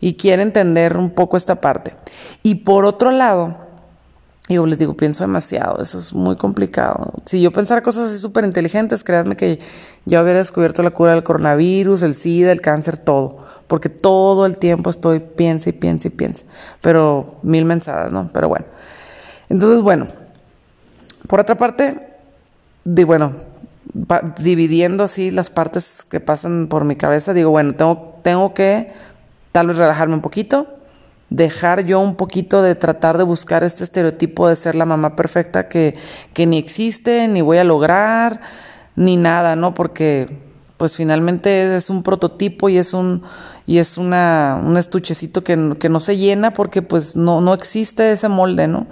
Y 0.00 0.14
quiere 0.14 0.42
entender 0.42 0.96
un 0.96 1.10
poco 1.10 1.36
esta 1.36 1.60
parte. 1.60 1.94
Y 2.42 2.56
por 2.56 2.84
otro 2.84 3.10
lado, 3.10 3.56
yo 4.48 4.64
les 4.66 4.78
digo, 4.78 4.94
pienso 4.94 5.24
demasiado, 5.24 5.80
eso 5.82 5.98
es 5.98 6.12
muy 6.12 6.36
complicado. 6.36 7.12
Si 7.24 7.40
yo 7.40 7.50
pensara 7.50 7.82
cosas 7.82 8.10
así 8.10 8.18
súper 8.18 8.44
inteligentes, 8.44 9.02
créanme 9.02 9.36
que 9.36 9.58
ya 10.04 10.22
hubiera 10.22 10.38
descubierto 10.38 10.84
la 10.84 10.92
cura 10.92 11.12
del 11.12 11.24
coronavirus, 11.24 12.02
el 12.02 12.14
SIDA, 12.14 12.52
el 12.52 12.60
cáncer, 12.60 12.98
todo. 12.98 13.38
Porque 13.66 13.88
todo 13.88 14.46
el 14.46 14.58
tiempo 14.58 14.90
estoy 14.90 15.18
piensa 15.18 15.70
y 15.70 15.72
piensa 15.72 16.08
y 16.08 16.10
piensa. 16.12 16.44
Pero 16.80 17.38
mil 17.42 17.64
mensadas, 17.64 18.12
¿no? 18.12 18.30
Pero 18.32 18.48
bueno. 18.48 18.66
Entonces, 19.48 19.80
bueno. 19.80 20.06
Por 21.26 21.40
otra 21.40 21.56
parte, 21.56 21.98
de, 22.84 23.04
bueno, 23.04 23.32
dividiendo 24.38 25.04
así 25.04 25.30
las 25.30 25.50
partes 25.50 26.04
que 26.08 26.20
pasan 26.20 26.66
por 26.68 26.84
mi 26.84 26.96
cabeza, 26.96 27.32
digo, 27.32 27.50
bueno, 27.50 27.74
tengo, 27.74 28.18
tengo 28.22 28.52
que 28.52 28.88
tal 29.52 29.68
vez 29.68 29.78
relajarme 29.78 30.14
un 30.14 30.20
poquito, 30.20 30.66
dejar 31.30 31.86
yo 31.86 32.00
un 32.00 32.14
poquito 32.16 32.62
de 32.62 32.74
tratar 32.74 33.16
de 33.16 33.24
buscar 33.24 33.64
este 33.64 33.84
estereotipo 33.84 34.48
de 34.48 34.56
ser 34.56 34.74
la 34.74 34.84
mamá 34.84 35.16
perfecta 35.16 35.68
que, 35.68 35.96
que 36.34 36.46
ni 36.46 36.58
existe, 36.58 37.26
ni 37.26 37.40
voy 37.40 37.58
a 37.58 37.64
lograr, 37.64 38.40
ni 38.96 39.16
nada, 39.16 39.56
¿no? 39.56 39.72
Porque 39.72 40.44
pues 40.76 40.94
finalmente 40.94 41.74
es 41.76 41.88
un 41.88 42.02
prototipo 42.02 42.68
y 42.68 42.76
es 42.76 42.92
un 42.92 43.22
y 43.64 43.78
es 43.78 43.96
una 43.96 44.60
un 44.62 44.76
estuchecito 44.76 45.42
que, 45.42 45.74
que 45.80 45.88
no 45.88 46.00
se 46.00 46.18
llena 46.18 46.50
porque 46.50 46.82
pues 46.82 47.16
no, 47.16 47.40
no 47.40 47.54
existe 47.54 48.12
ese 48.12 48.28
molde, 48.28 48.68
¿no? 48.68 48.86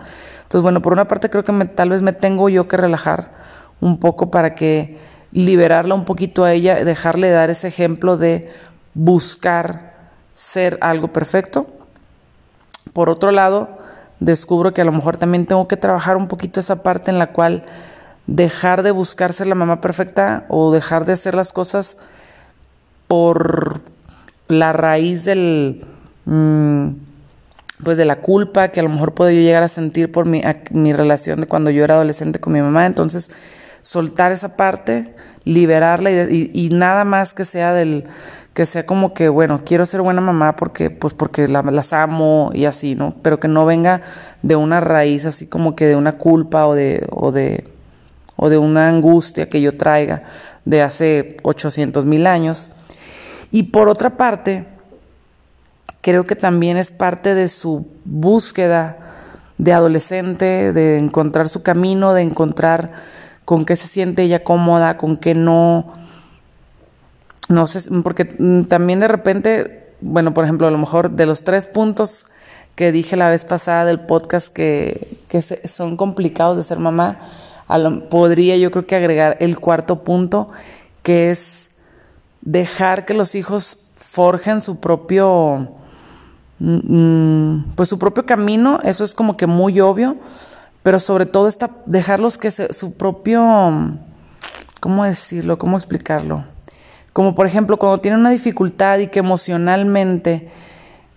Entonces, 0.44 0.62
bueno, 0.62 0.80
por 0.80 0.94
una 0.94 1.06
parte 1.06 1.28
creo 1.28 1.44
que 1.44 1.52
tal 1.66 1.90
vez 1.90 2.00
me 2.00 2.14
tengo 2.14 2.48
yo 2.48 2.68
que 2.68 2.78
relajar 2.78 3.43
un 3.80 3.98
poco 3.98 4.30
para 4.30 4.54
que 4.54 4.98
liberarla 5.32 5.94
un 5.94 6.04
poquito 6.04 6.44
a 6.44 6.52
ella, 6.52 6.84
dejarle 6.84 7.30
dar 7.30 7.50
ese 7.50 7.68
ejemplo 7.68 8.16
de 8.16 8.48
buscar 8.94 9.94
ser 10.34 10.78
algo 10.80 11.08
perfecto. 11.08 11.66
Por 12.92 13.10
otro 13.10 13.32
lado, 13.32 13.68
descubro 14.20 14.72
que 14.72 14.82
a 14.82 14.84
lo 14.84 14.92
mejor 14.92 15.16
también 15.16 15.46
tengo 15.46 15.66
que 15.68 15.76
trabajar 15.76 16.16
un 16.16 16.28
poquito 16.28 16.60
esa 16.60 16.82
parte 16.82 17.10
en 17.10 17.18
la 17.18 17.32
cual 17.32 17.64
dejar 18.26 18.82
de 18.82 18.90
buscar 18.90 19.32
ser 19.32 19.46
la 19.46 19.54
mamá 19.54 19.80
perfecta 19.80 20.46
o 20.48 20.72
dejar 20.72 21.04
de 21.04 21.12
hacer 21.12 21.34
las 21.34 21.52
cosas 21.52 21.98
por 23.08 23.80
la 24.48 24.72
raíz 24.72 25.24
del 25.24 25.84
mm, 26.24 26.88
pues 27.82 27.98
de 27.98 28.04
la 28.04 28.20
culpa 28.20 28.68
que 28.68 28.80
a 28.80 28.82
lo 28.82 28.88
mejor 28.88 29.12
puedo 29.12 29.30
yo 29.30 29.40
llegar 29.40 29.62
a 29.62 29.68
sentir 29.68 30.10
por 30.10 30.26
mi, 30.26 30.42
mi 30.70 30.92
relación 30.92 31.40
de 31.40 31.46
cuando 31.46 31.70
yo 31.70 31.84
era 31.84 31.94
adolescente 31.96 32.38
con 32.38 32.52
mi 32.52 32.62
mamá 32.62 32.86
entonces 32.86 33.30
soltar 33.84 34.32
esa 34.32 34.56
parte, 34.56 35.14
liberarla 35.44 36.10
y, 36.10 36.68
nada 36.72 37.04
más 37.04 37.34
que 37.34 37.44
sea 37.44 37.72
del 37.72 38.04
que 38.54 38.66
sea 38.66 38.86
como 38.86 39.14
que 39.14 39.28
bueno 39.28 39.62
quiero 39.64 39.84
ser 39.84 40.00
buena 40.00 40.20
mamá 40.20 40.54
porque 40.54 40.88
pues 40.88 41.12
porque 41.12 41.48
las 41.48 41.92
amo 41.92 42.52
y 42.54 42.66
así 42.66 42.94
no 42.94 43.12
pero 43.20 43.40
que 43.40 43.48
no 43.48 43.66
venga 43.66 44.00
de 44.42 44.54
una 44.54 44.78
raíz 44.78 45.26
así 45.26 45.48
como 45.48 45.74
que 45.74 45.86
de 45.86 45.96
una 45.96 46.18
culpa 46.18 46.68
o 46.68 46.76
de 46.76 47.04
o 47.10 47.32
de 47.32 47.64
o 48.36 48.48
de 48.48 48.58
una 48.58 48.88
angustia 48.88 49.48
que 49.48 49.60
yo 49.60 49.76
traiga 49.76 50.22
de 50.64 50.82
hace 50.82 51.36
800 51.42 52.04
mil 52.04 52.26
años. 52.26 52.70
Y 53.50 53.64
por 53.64 53.88
otra 53.88 54.16
parte 54.16 54.66
creo 56.00 56.24
que 56.24 56.36
también 56.36 56.76
es 56.76 56.90
parte 56.90 57.34
de 57.34 57.48
su 57.48 57.86
búsqueda 58.04 58.98
de 59.56 59.72
adolescente 59.72 60.72
de 60.72 60.98
encontrar 60.98 61.48
su 61.48 61.62
camino 61.62 62.12
de 62.12 62.22
encontrar 62.22 62.90
con 63.44 63.64
qué 63.64 63.76
se 63.76 63.88
siente 63.88 64.22
ella 64.22 64.44
cómoda, 64.44 64.96
con 64.96 65.16
qué 65.16 65.34
no. 65.34 65.92
No 67.48 67.66
sé, 67.66 67.90
porque 68.02 68.24
también 68.68 69.00
de 69.00 69.08
repente, 69.08 69.92
bueno, 70.00 70.32
por 70.32 70.44
ejemplo, 70.44 70.66
a 70.66 70.70
lo 70.70 70.78
mejor 70.78 71.10
de 71.10 71.26
los 71.26 71.44
tres 71.44 71.66
puntos 71.66 72.26
que 72.74 72.90
dije 72.90 73.16
la 73.16 73.28
vez 73.28 73.44
pasada 73.44 73.84
del 73.84 74.00
podcast 74.00 74.48
que, 74.48 75.06
que 75.28 75.42
son 75.42 75.96
complicados 75.96 76.56
de 76.56 76.62
ser 76.62 76.78
mamá, 76.78 77.18
podría 78.10 78.56
yo 78.56 78.70
creo 78.70 78.86
que 78.86 78.96
agregar 78.96 79.36
el 79.40 79.58
cuarto 79.58 80.02
punto, 80.04 80.50
que 81.02 81.30
es 81.30 81.70
dejar 82.40 83.04
que 83.04 83.14
los 83.14 83.34
hijos 83.34 83.86
forjen 83.94 84.60
su 84.60 84.80
propio, 84.80 85.68
mm, 86.58 87.74
pues 87.76 87.88
su 87.88 87.98
propio 87.98 88.26
camino, 88.26 88.80
eso 88.82 89.04
es 89.04 89.14
como 89.14 89.36
que 89.36 89.46
muy 89.46 89.80
obvio, 89.80 90.16
pero 90.84 91.00
sobre 91.00 91.24
todo 91.24 91.48
está 91.48 91.70
dejarlos 91.86 92.36
que 92.36 92.50
su 92.50 92.94
propio, 92.96 93.98
¿cómo 94.80 95.04
decirlo? 95.04 95.58
¿Cómo 95.58 95.78
explicarlo? 95.78 96.44
Como 97.14 97.34
por 97.34 97.46
ejemplo 97.46 97.78
cuando 97.78 98.00
tienen 98.00 98.20
una 98.20 98.30
dificultad 98.30 98.98
y 98.98 99.06
que 99.06 99.20
emocionalmente 99.20 100.46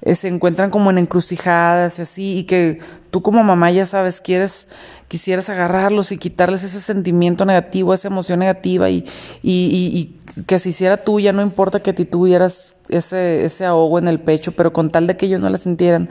eh, 0.02 0.16
se 0.16 0.30
encuentran 0.30 0.70
como 0.70 0.90
en 0.90 1.00
encrucijadas 1.00 2.00
y 2.00 2.02
así, 2.04 2.38
y 2.38 2.44
que 2.46 2.80
tú 3.12 3.22
como 3.22 3.44
mamá 3.44 3.70
ya 3.70 3.86
sabes, 3.86 4.22
quieres, 4.22 4.70
quisieras 5.10 5.50
agarrarlos 5.50 6.14
y 6.14 6.18
quitarles 6.18 6.64
ese 6.64 6.80
sentimiento 6.80 7.44
negativo, 7.44 7.94
esa 7.94 8.08
emoción 8.08 8.40
negativa, 8.40 8.90
y, 8.90 9.04
y, 9.44 10.16
y, 10.34 10.44
que 10.44 10.60
se 10.60 10.70
hiciera 10.70 10.96
tuya, 10.96 11.34
no 11.34 11.42
importa 11.42 11.82
que 11.82 11.92
tú 11.92 12.06
tuvieras 12.06 12.76
ese, 12.88 13.44
ese 13.44 13.66
ahogo 13.66 14.00
en 14.00 14.08
el 14.08 14.22
pecho, 14.22 14.54
pero 14.54 14.72
con 14.72 14.92
tal 14.92 15.08
de 15.08 15.18
que 15.18 15.26
ellos 15.26 15.42
no 15.42 15.50
la 15.50 15.58
sintieran. 15.58 16.10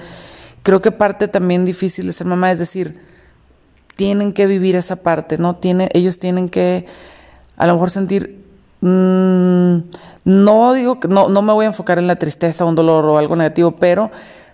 Creo 0.62 0.82
que 0.82 0.92
parte 0.92 1.26
también 1.26 1.64
difícil 1.64 2.06
de 2.06 2.12
ser 2.12 2.26
mamá 2.26 2.52
es 2.52 2.58
decir, 2.58 3.00
tienen 3.96 4.32
que 4.32 4.46
vivir 4.46 4.76
esa 4.76 4.96
parte, 4.96 5.38
¿no? 5.38 5.56
Tiene, 5.56 5.88
ellos 5.92 6.18
tienen 6.18 6.48
que 6.48 6.86
a 7.56 7.66
lo 7.66 7.72
mejor 7.72 7.90
sentir, 7.90 8.44
mm, 8.82 9.76
no 10.24 10.72
digo 10.74 11.00
que 11.00 11.08
no, 11.08 11.28
no 11.28 11.42
me 11.42 11.52
voy 11.52 11.64
a 11.64 11.68
enfocar 11.68 11.98
en 11.98 12.06
la 12.06 12.16
tristeza, 12.16 12.64
un 12.64 12.74
dolor 12.74 13.04
o 13.06 13.18
algo 13.18 13.34
negativo, 13.34 13.72
pero 13.72 14.10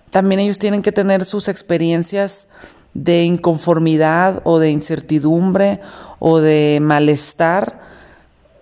también 0.09 0.39
ellos 0.39 0.57
tienen 0.57 0.81
que 0.81 0.91
tener 0.91 1.25
sus 1.25 1.49
experiencias 1.49 2.47
de 2.93 3.23
inconformidad 3.23 4.41
o 4.45 4.59
de 4.59 4.69
incertidumbre 4.69 5.81
o 6.19 6.39
de 6.39 6.79
malestar 6.81 7.81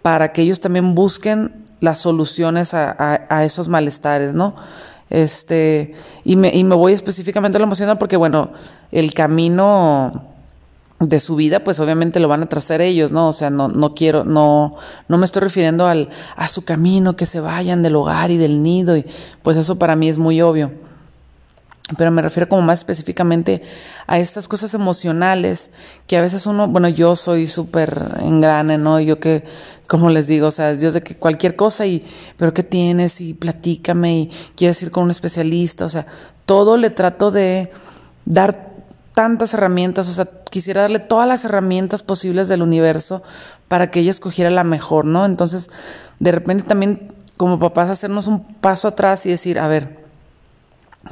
para 0.02 0.34
que 0.34 0.42
ellos 0.42 0.62
también 0.62 0.96
busquen 0.96 1.66
las 1.80 2.00
soluciones 2.00 2.74
a, 2.74 3.44
esos 3.44 3.68
malestares, 3.68 4.34
¿no? 4.34 4.56
Este, 5.10 5.94
y 6.24 6.38
me, 6.38 6.50
y 6.54 6.64
me 6.64 6.76
voy 6.76 6.94
específicamente 6.94 7.58
a 7.58 7.60
lo 7.60 7.66
emocional 7.66 7.98
porque, 7.98 8.16
bueno, 8.16 8.52
el 8.92 9.14
camino 9.14 10.31
de 11.02 11.20
su 11.20 11.36
vida, 11.36 11.64
pues 11.64 11.80
obviamente 11.80 12.20
lo 12.20 12.28
van 12.28 12.44
a 12.44 12.46
trazar 12.46 12.80
ellos, 12.80 13.12
¿no? 13.12 13.28
O 13.28 13.34
sea, 13.34 13.50
no, 13.50 13.68
no 13.68 13.96
quiero, 13.96 14.24
no, 14.24 14.76
no 15.08 15.18
me 15.18 15.26
estoy 15.26 15.42
refiriendo 15.42 15.88
al, 15.88 16.10
a 16.36 16.48
su 16.48 16.64
camino, 16.64 17.16
que 17.16 17.26
se 17.26 17.40
vayan 17.40 17.82
del 17.82 17.96
hogar 17.96 18.30
y 18.30 18.38
del 18.38 18.62
nido, 18.62 18.96
y 18.96 19.06
pues 19.42 19.58
eso 19.58 19.80
para 19.80 19.96
mí 19.96 20.10
es 20.10 20.20
muy 20.20 20.42
obvio. 20.42 20.72
Pero 21.98 22.12
me 22.12 22.22
refiero 22.22 22.48
como 22.48 22.62
más 22.62 22.80
específicamente 22.80 23.64
a 24.08 24.20
estas 24.20 24.48
cosas 24.48 24.74
emocionales 24.76 25.72
que 26.08 26.18
a 26.18 26.22
veces 26.22 26.46
uno, 26.46 26.68
bueno, 26.68 26.88
yo 26.88 27.16
soy 27.16 27.48
súper 27.48 27.94
engrane, 28.22 28.78
¿no? 28.78 29.00
Yo 29.00 29.20
que, 29.20 29.44
como 29.88 30.10
les 30.10 30.28
digo, 30.28 30.48
o 30.48 30.52
sea, 30.52 30.76
yo 30.76 30.92
de 30.92 31.02
que 31.02 31.16
cualquier 31.16 31.56
cosa 31.56 31.88
y, 31.88 32.06
pero 32.38 32.54
¿qué 32.54 32.64
tienes? 32.64 33.20
Y 33.20 33.34
platícame 33.34 34.20
y 34.20 34.32
quieres 34.56 34.82
ir 34.84 34.92
con 34.92 35.06
un 35.06 35.12
especialista, 35.12 35.84
o 35.84 35.90
sea, 35.90 36.06
todo 36.46 36.78
le 36.78 36.92
trato 36.92 37.32
de 37.32 37.72
dar 38.24 38.71
tantas 39.14 39.54
herramientas, 39.54 40.08
o 40.10 40.14
sea, 40.14 40.26
quisiera 40.50 40.82
darle 40.82 41.00
todas 41.00 41.28
las 41.28 41.46
herramientas 41.46 42.04
posibles 42.04 42.48
del 42.48 42.62
universo 42.62 43.24
para 43.68 43.92
que 43.92 44.02
ella 44.02 44.12
escogiera 44.12 44.50
la 44.50 44.64
mejor, 44.64 45.06
¿no? 45.06 45.26
Entonces, 45.26 45.70
de 46.20 46.32
repente 46.32 46.64
también 46.64 47.14
como 47.38 47.60
papás 47.60 47.90
hacernos 47.90 48.28
un 48.28 48.44
paso 48.56 48.88
atrás 48.88 49.26
y 49.26 49.30
decir, 49.30 49.60
a 49.60 49.68
ver, 49.68 50.00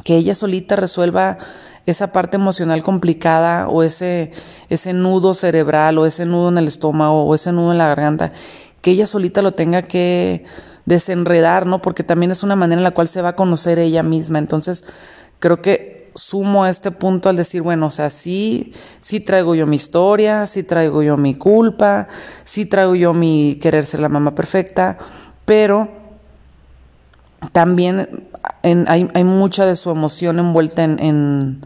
que 0.04 0.16
ella 0.16 0.36
solita 0.36 0.76
resuelva 0.76 1.38
esa 1.86 2.12
parte 2.12 2.38
emocional 2.38 2.84
complicada 2.84 3.68
o 3.68 3.82
ese, 3.84 4.32
ese 4.70 4.94
nudo 4.94 5.34
cerebral 5.34 5.98
o 5.98 6.06
ese 6.06 6.26
nudo 6.26 6.50
en 6.50 6.60
el 6.60 6.68
estómago 6.68 7.24
o 7.24 7.34
ese 7.34 7.52
nudo 7.52 7.72
en 7.72 7.80
la 7.80 7.88
garganta, 7.88 8.32
que 8.82 8.92
ella 8.92 9.08
solita 9.08 9.42
lo 9.42 9.54
tenga 9.54 9.82
que 9.82 10.46
desenredar, 10.86 11.66
¿no? 11.66 11.82
Porque 11.82 12.04
también 12.04 12.32
es 12.32 12.44
una 12.44 12.56
manera 12.56 12.80
en 12.80 12.84
la 12.84 12.92
cual 12.92 13.08
se 13.08 13.22
va 13.22 13.30
a 13.30 13.36
conocer 13.36 13.80
ella 13.80 14.04
misma. 14.04 14.40
Entonces, 14.40 14.86
creo 15.40 15.62
que 15.62 15.99
sumo 16.20 16.66
este 16.66 16.92
punto 16.92 17.30
al 17.30 17.36
decir, 17.36 17.62
bueno, 17.62 17.88
o 17.88 17.92
sea, 17.92 18.10
sí, 18.10 18.72
sí 19.02 19.20
traigo 19.20 19.56
yo 19.56 19.66
mi 19.66 19.78
historia, 19.78 20.46
sí 20.46 20.64
traigo 20.64 21.02
yo 21.02 21.18
mi 21.18 21.36
culpa, 21.36 22.08
sí 22.44 22.66
traigo 22.66 22.96
yo 22.96 23.14
mi 23.14 23.58
querer 23.60 23.86
ser 23.86 24.02
la 24.02 24.10
mamá 24.10 24.36
perfecta, 24.36 24.98
pero 25.46 25.90
también 27.52 28.28
hay, 28.64 29.10
hay, 29.14 29.24
mucha 29.24 29.66
de 29.66 29.76
su 29.76 29.90
emoción 29.90 30.40
envuelta 30.40 30.84
en, 30.84 31.00
en, 31.00 31.62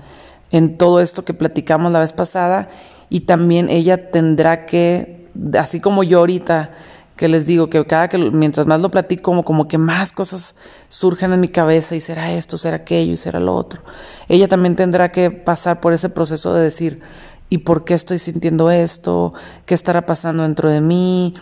en 0.52 0.78
todo 0.78 1.02
esto 1.02 1.26
que 1.26 1.34
platicamos 1.34 1.92
la 1.92 2.00
vez 2.00 2.14
pasada 2.14 2.70
y 3.10 3.22
también 3.22 3.70
ella 3.70 4.12
tendrá 4.12 4.66
que, 4.66 5.30
así 5.58 5.80
como 5.80 6.04
yo 6.04 6.20
ahorita, 6.20 6.72
que 7.16 7.28
les 7.28 7.46
digo 7.46 7.70
que 7.70 7.86
cada 7.86 8.08
que 8.08 8.18
mientras 8.18 8.66
más 8.66 8.82
lo 8.82 8.90
platico 8.90 9.44
como, 9.44 9.68
que 9.68 9.78
más 9.78 10.12
cosas 10.12 10.56
surgen 10.90 11.34
en 11.34 11.40
mi 11.40 11.48
cabeza 11.48 11.96
y 11.96 12.02
será 12.02 12.32
esto, 12.32 12.58
será 12.58 12.78
aquello 12.78 13.14
y 13.14 13.18
será 13.18 13.40
lo 13.40 13.56
otro. 13.56 13.82
Ella 14.28 14.48
también 14.48 14.76
tendrá 14.76 15.12
que 15.12 15.30
pasar 15.30 15.80
por 15.80 15.94
ese 15.94 16.10
proceso 16.10 16.54
de 16.54 16.64
decir, 16.64 17.02
¿y 17.50 17.60
por 17.60 17.86
qué 17.86 17.94
estoy 17.94 18.20
sintiendo 18.20 18.72
esto? 18.72 19.34
¿Qué 19.66 19.76
estará 19.76 20.06
pasando 20.06 20.44
dentro 20.44 20.70
de 20.70 20.82
mí? 20.82 21.34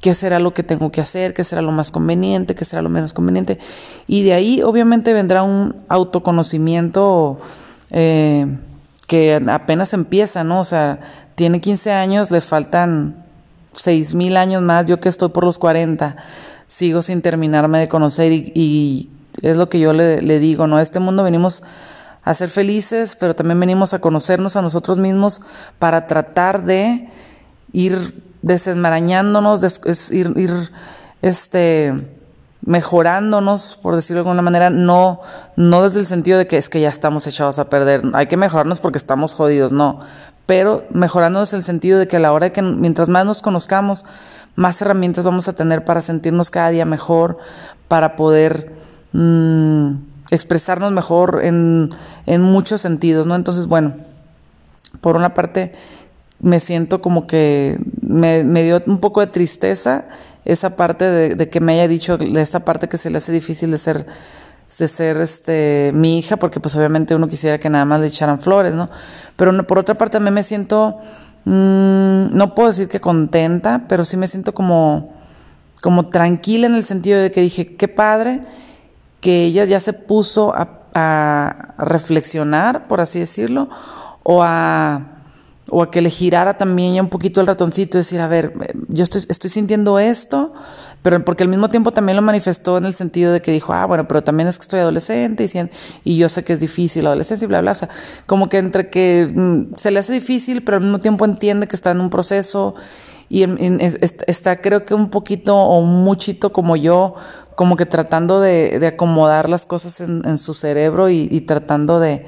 ¿Qué 0.00 0.14
será 0.14 0.40
lo 0.40 0.54
que 0.54 0.62
tengo 0.62 0.90
que 0.90 1.00
hacer? 1.00 1.34
¿Qué 1.34 1.44
será 1.44 1.62
lo 1.62 1.72
más 1.72 1.92
conveniente? 1.92 2.54
¿Qué 2.54 2.64
será 2.64 2.82
lo 2.82 2.88
menos 2.88 3.12
conveniente? 3.12 3.58
Y 4.06 4.24
de 4.24 4.32
ahí 4.32 4.62
obviamente 4.62 5.12
vendrá 5.12 5.42
un 5.42 5.76
autoconocimiento 5.88 7.38
eh, 7.90 8.58
que 9.06 9.40
apenas 9.48 9.92
empieza, 9.92 10.42
¿no? 10.42 10.60
O 10.60 10.64
sea, 10.64 11.00
tiene 11.34 11.60
15 11.60 11.92
años, 11.92 12.30
le 12.30 12.40
faltan 12.40 13.19
seis 13.72 14.14
mil 14.14 14.36
años 14.36 14.62
más, 14.62 14.86
yo 14.86 15.00
que 15.00 15.08
estoy 15.08 15.30
por 15.30 15.44
los 15.44 15.58
40, 15.58 16.16
sigo 16.66 17.02
sin 17.02 17.22
terminarme 17.22 17.78
de 17.80 17.88
conocer 17.88 18.32
y, 18.32 19.10
es 19.42 19.56
lo 19.56 19.68
que 19.68 19.78
yo 19.78 19.92
le, 19.92 20.20
le, 20.20 20.38
digo, 20.38 20.66
¿no? 20.66 20.76
A 20.76 20.82
este 20.82 21.00
mundo 21.00 21.22
venimos 21.22 21.62
a 22.24 22.34
ser 22.34 22.50
felices, 22.50 23.16
pero 23.16 23.34
también 23.34 23.58
venimos 23.58 23.94
a 23.94 24.00
conocernos 24.00 24.56
a 24.56 24.62
nosotros 24.62 24.98
mismos 24.98 25.42
para 25.78 26.06
tratar 26.06 26.64
de 26.64 27.08
ir 27.72 27.96
desenmarañándonos, 28.42 29.62
ir, 30.10 30.32
ir 30.36 30.50
este, 31.22 31.94
mejorándonos, 32.62 33.78
por 33.82 33.96
decirlo 33.96 34.22
de 34.22 34.28
alguna 34.28 34.42
manera, 34.42 34.70
no, 34.70 35.20
no 35.56 35.82
desde 35.82 36.00
el 36.00 36.06
sentido 36.06 36.38
de 36.38 36.46
que 36.46 36.58
es 36.58 36.68
que 36.68 36.80
ya 36.80 36.88
estamos 36.88 37.26
echados 37.26 37.58
a 37.58 37.68
perder, 37.68 38.02
hay 38.12 38.26
que 38.26 38.36
mejorarnos 38.36 38.80
porque 38.80 38.98
estamos 38.98 39.34
jodidos, 39.34 39.72
no, 39.72 40.00
pero 40.46 40.84
mejorándonos 40.90 41.52
el 41.52 41.62
sentido 41.62 41.98
de 41.98 42.08
que 42.08 42.16
a 42.16 42.20
la 42.20 42.32
hora 42.32 42.46
de 42.46 42.52
que 42.52 42.62
mientras 42.62 43.08
más 43.08 43.24
nos 43.24 43.42
conozcamos, 43.42 44.04
más 44.56 44.80
herramientas 44.82 45.24
vamos 45.24 45.48
a 45.48 45.54
tener 45.54 45.84
para 45.84 46.02
sentirnos 46.02 46.50
cada 46.50 46.70
día 46.70 46.84
mejor, 46.84 47.38
para 47.88 48.16
poder 48.16 48.72
mm, 49.12 49.92
expresarnos 50.30 50.92
mejor 50.92 51.40
en, 51.42 51.88
en 52.26 52.42
muchos 52.42 52.80
sentidos, 52.80 53.26
¿no? 53.26 53.34
Entonces, 53.34 53.66
bueno, 53.66 53.94
por 55.00 55.16
una 55.16 55.34
parte 55.34 55.72
me 56.40 56.60
siento 56.60 57.00
como 57.00 57.26
que 57.26 57.78
me, 58.00 58.44
me 58.44 58.62
dio 58.62 58.82
un 58.86 58.98
poco 58.98 59.20
de 59.20 59.26
tristeza 59.28 60.06
esa 60.44 60.74
parte 60.76 61.04
de, 61.04 61.34
de, 61.34 61.48
que 61.48 61.60
me 61.60 61.74
haya 61.74 61.86
dicho, 61.86 62.16
esta 62.36 62.60
parte 62.64 62.88
que 62.88 62.96
se 62.96 63.10
le 63.10 63.18
hace 63.18 63.30
difícil 63.30 63.70
de 63.70 63.78
ser 63.78 64.06
de 64.78 64.88
ser 64.88 65.16
este 65.18 65.90
mi 65.94 66.18
hija, 66.18 66.36
porque 66.36 66.60
pues 66.60 66.76
obviamente 66.76 67.14
uno 67.14 67.28
quisiera 67.28 67.58
que 67.58 67.68
nada 67.70 67.84
más 67.84 68.00
le 68.00 68.06
echaran 68.06 68.38
flores, 68.38 68.74
¿no? 68.74 68.88
Pero 69.36 69.66
por 69.66 69.78
otra 69.78 69.96
parte 69.96 70.14
también 70.16 70.34
me 70.34 70.42
siento, 70.42 70.98
mmm, 71.44 72.26
no 72.32 72.54
puedo 72.54 72.68
decir 72.68 72.88
que 72.88 73.00
contenta, 73.00 73.84
pero 73.88 74.04
sí 74.04 74.16
me 74.16 74.28
siento 74.28 74.54
como, 74.54 75.12
como 75.82 76.08
tranquila 76.08 76.66
en 76.66 76.74
el 76.74 76.84
sentido 76.84 77.20
de 77.20 77.30
que 77.30 77.40
dije, 77.40 77.76
qué 77.76 77.88
padre 77.88 78.42
que 79.20 79.44
ella 79.44 79.64
ya 79.64 79.80
se 79.80 79.92
puso 79.92 80.54
a, 80.54 80.80
a 80.94 81.74
reflexionar, 81.78 82.86
por 82.88 83.00
así 83.00 83.18
decirlo, 83.18 83.68
o 84.22 84.42
a 84.42 85.16
o 85.70 85.82
a 85.82 85.90
que 85.90 86.00
le 86.00 86.10
girara 86.10 86.58
también 86.58 86.94
ya 86.94 87.02
un 87.02 87.08
poquito 87.08 87.40
el 87.40 87.46
ratoncito 87.46 87.96
y 87.96 88.00
decir, 88.00 88.20
a 88.20 88.28
ver, 88.28 88.52
yo 88.88 89.04
estoy, 89.04 89.22
estoy 89.28 89.50
sintiendo 89.50 89.98
esto, 89.98 90.52
pero 91.02 91.24
porque 91.24 91.44
al 91.44 91.48
mismo 91.48 91.68
tiempo 91.68 91.92
también 91.92 92.16
lo 92.16 92.22
manifestó 92.22 92.78
en 92.78 92.84
el 92.84 92.92
sentido 92.92 93.32
de 93.32 93.40
que 93.40 93.52
dijo, 93.52 93.72
ah, 93.72 93.86
bueno, 93.86 94.06
pero 94.06 94.22
también 94.22 94.48
es 94.48 94.58
que 94.58 94.62
estoy 94.62 94.80
adolescente 94.80 95.44
y, 95.44 96.12
y 96.12 96.18
yo 96.18 96.28
sé 96.28 96.44
que 96.44 96.52
es 96.52 96.60
difícil 96.60 97.04
la 97.04 97.10
adolescencia 97.10 97.44
y 97.44 97.48
bla, 97.48 97.60
bla, 97.60 97.72
o 97.72 97.74
sea, 97.74 97.88
como 98.26 98.48
que 98.48 98.58
entre 98.58 98.90
que 98.90 99.30
mm, 99.34 99.76
se 99.76 99.90
le 99.90 99.98
hace 99.98 100.12
difícil, 100.12 100.62
pero 100.62 100.76
al 100.76 100.82
mismo 100.82 101.00
tiempo 101.00 101.24
entiende 101.24 101.66
que 101.66 101.76
está 101.76 101.90
en 101.90 102.00
un 102.00 102.10
proceso 102.10 102.74
y 103.28 103.44
está 104.26 104.60
creo 104.60 104.84
que 104.84 104.92
un 104.92 105.08
poquito 105.08 105.56
o 105.56 105.82
muchito 105.82 106.52
como 106.52 106.76
yo, 106.76 107.14
como 107.54 107.76
que 107.76 107.86
tratando 107.86 108.40
de, 108.40 108.78
de 108.80 108.86
acomodar 108.88 109.48
las 109.48 109.66
cosas 109.66 110.00
en, 110.00 110.36
su 110.36 110.52
cerebro 110.52 111.08
y, 111.08 111.28
y 111.30 111.42
tratando 111.42 112.00
de 112.00 112.26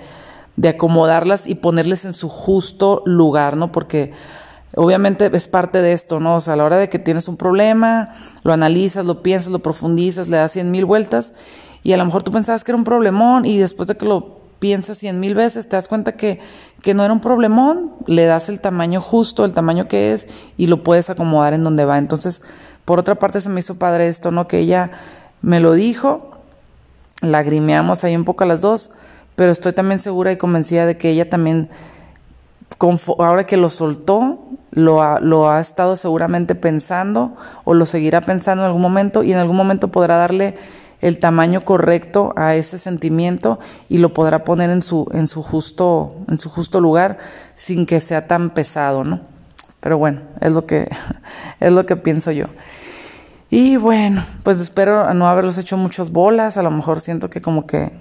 de 0.57 0.69
acomodarlas 0.69 1.47
y 1.47 1.55
ponerles 1.55 2.05
en 2.05 2.13
su 2.13 2.29
justo 2.29 3.03
lugar, 3.07 3.57
¿no? 3.57 3.73
Porque 3.73 4.13
obviamente 4.75 5.31
es 5.33 5.49
parte 5.49 5.83
de 5.83 5.93
esto, 5.93 6.21
¿no? 6.21 6.37
O 6.37 6.41
sea, 6.41 6.55
a 6.55 6.57
la 6.57 6.65
hora 6.65 6.79
de 6.79 6.89
que 6.89 6.99
tienes 6.99 7.29
un 7.29 7.37
problema, 7.37 8.11
lo 8.43 8.53
analizas, 8.53 9.05
lo 9.05 9.23
piensas, 9.23 9.53
lo 9.53 9.61
profundizas, 9.61 10.29
le 10.29 10.37
das 10.37 10.53
cien 10.53 10.71
mil 10.71 10.85
vueltas 10.85 11.35
y 11.83 11.93
a 11.93 11.97
lo 11.97 12.05
mejor 12.05 12.23
tú 12.23 12.31
pensabas 12.31 12.65
que 12.65 12.73
era 12.73 12.79
un 12.79 12.85
problemón 12.85 13.45
y 13.45 13.59
después 13.59 13.87
de 13.89 13.97
que 13.97 14.07
lo 14.07 14.41
piensas 14.59 14.99
cien 14.99 15.19
mil 15.19 15.35
veces 15.35 15.69
te 15.69 15.75
das 15.75 15.89
cuenta 15.89 16.13
que, 16.13 16.39
que 16.83 16.95
no 16.95 17.05
era 17.05 17.13
un 17.13 17.21
problemón, 17.21 17.93
le 18.07 18.27
das 18.27 18.49
el 18.49 18.61
tamaño 18.61 19.01
justo, 19.01 19.45
el 19.45 19.55
tamaño 19.55 19.89
que 19.89 20.13
es 20.13 20.29
y 20.57 20.69
lo 20.69 20.85
puedes 20.85 21.11
acomodar 21.11 21.53
en 21.53 21.65
donde 21.65 21.85
va. 21.85 21.99
Entonces, 21.99 22.43
por 22.85 23.01
otra 23.01 23.17
parte 23.17 23.41
se 23.41 23.49
me 23.49 23.61
hizo 23.61 23.79
padre 23.79 24.09
esto, 24.09 24.31
¿no? 24.31 24.47
Que 24.47 24.61
ella 24.61 24.93
me 25.43 25.59
lo 25.59 25.73
dijo, 25.73 26.31
lagrimeamos 27.21 28.05
ahí 28.05 28.15
un 28.15 28.25
poco 28.25 28.45
a 28.45 28.47
las 28.47 28.61
dos, 28.61 28.91
pero 29.35 29.51
estoy 29.51 29.73
también 29.73 29.99
segura 29.99 30.31
y 30.31 30.37
convencida 30.37 30.87
de 30.87 30.97
que 30.97 31.11
ella 31.11 31.29
también, 31.29 31.69
ahora 33.19 33.47
que 33.47 33.57
lo 33.57 33.69
soltó, 33.69 34.39
lo 34.73 35.51
ha, 35.51 35.61
estado 35.61 35.97
seguramente 35.97 36.55
pensando 36.55 37.37
o 37.65 37.75
lo 37.75 37.87
seguirá 37.87 38.23
pensando 38.23 38.65
en 38.65 38.67
algún 38.67 38.83
momento 38.83 39.23
y 39.23 39.33
en 39.33 39.39
algún 39.39 39.57
momento 39.57 39.89
podrá 39.89 40.17
darle 40.17 40.57
el 41.01 41.19
tamaño 41.19 41.63
correcto 41.63 42.33
a 42.37 42.55
ese 42.55 42.79
sentimiento 42.79 43.59
y 43.89 43.99
lo 43.99 44.13
podrá 44.13 44.45
poner 44.45 44.71
en 44.71 44.83
su, 44.83 45.07
en 45.13 45.29
su 45.29 45.43
justo, 45.43 46.17
en 46.29 46.39
su 46.39 46.49
justo 46.49 46.81
lugar 46.81 47.19
sin 47.55 47.87
que 47.87 48.01
sea 48.01 48.27
tan 48.27 48.51
pesado, 48.51 49.05
¿no? 49.05 49.21
Pero 49.81 49.99
bueno, 49.99 50.21
es 50.41 50.53
lo 50.53 50.65
que, 50.65 50.89
es 51.61 51.73
lo 51.73 51.85
que 51.85 51.97
pienso 51.97 52.31
yo. 52.31 52.47
Y 53.51 53.77
bueno, 53.77 54.25
pues 54.45 54.61
espero 54.61 55.13
no 55.13 55.29
haberlos 55.29 55.59
hecho 55.59 55.77
muchas 55.77 56.11
bolas, 56.11 56.57
a 56.57 56.63
lo 56.63 56.71
mejor 56.71 57.01
siento 57.01 57.29
que 57.29 57.43
como 57.43 57.67
que 57.67 57.93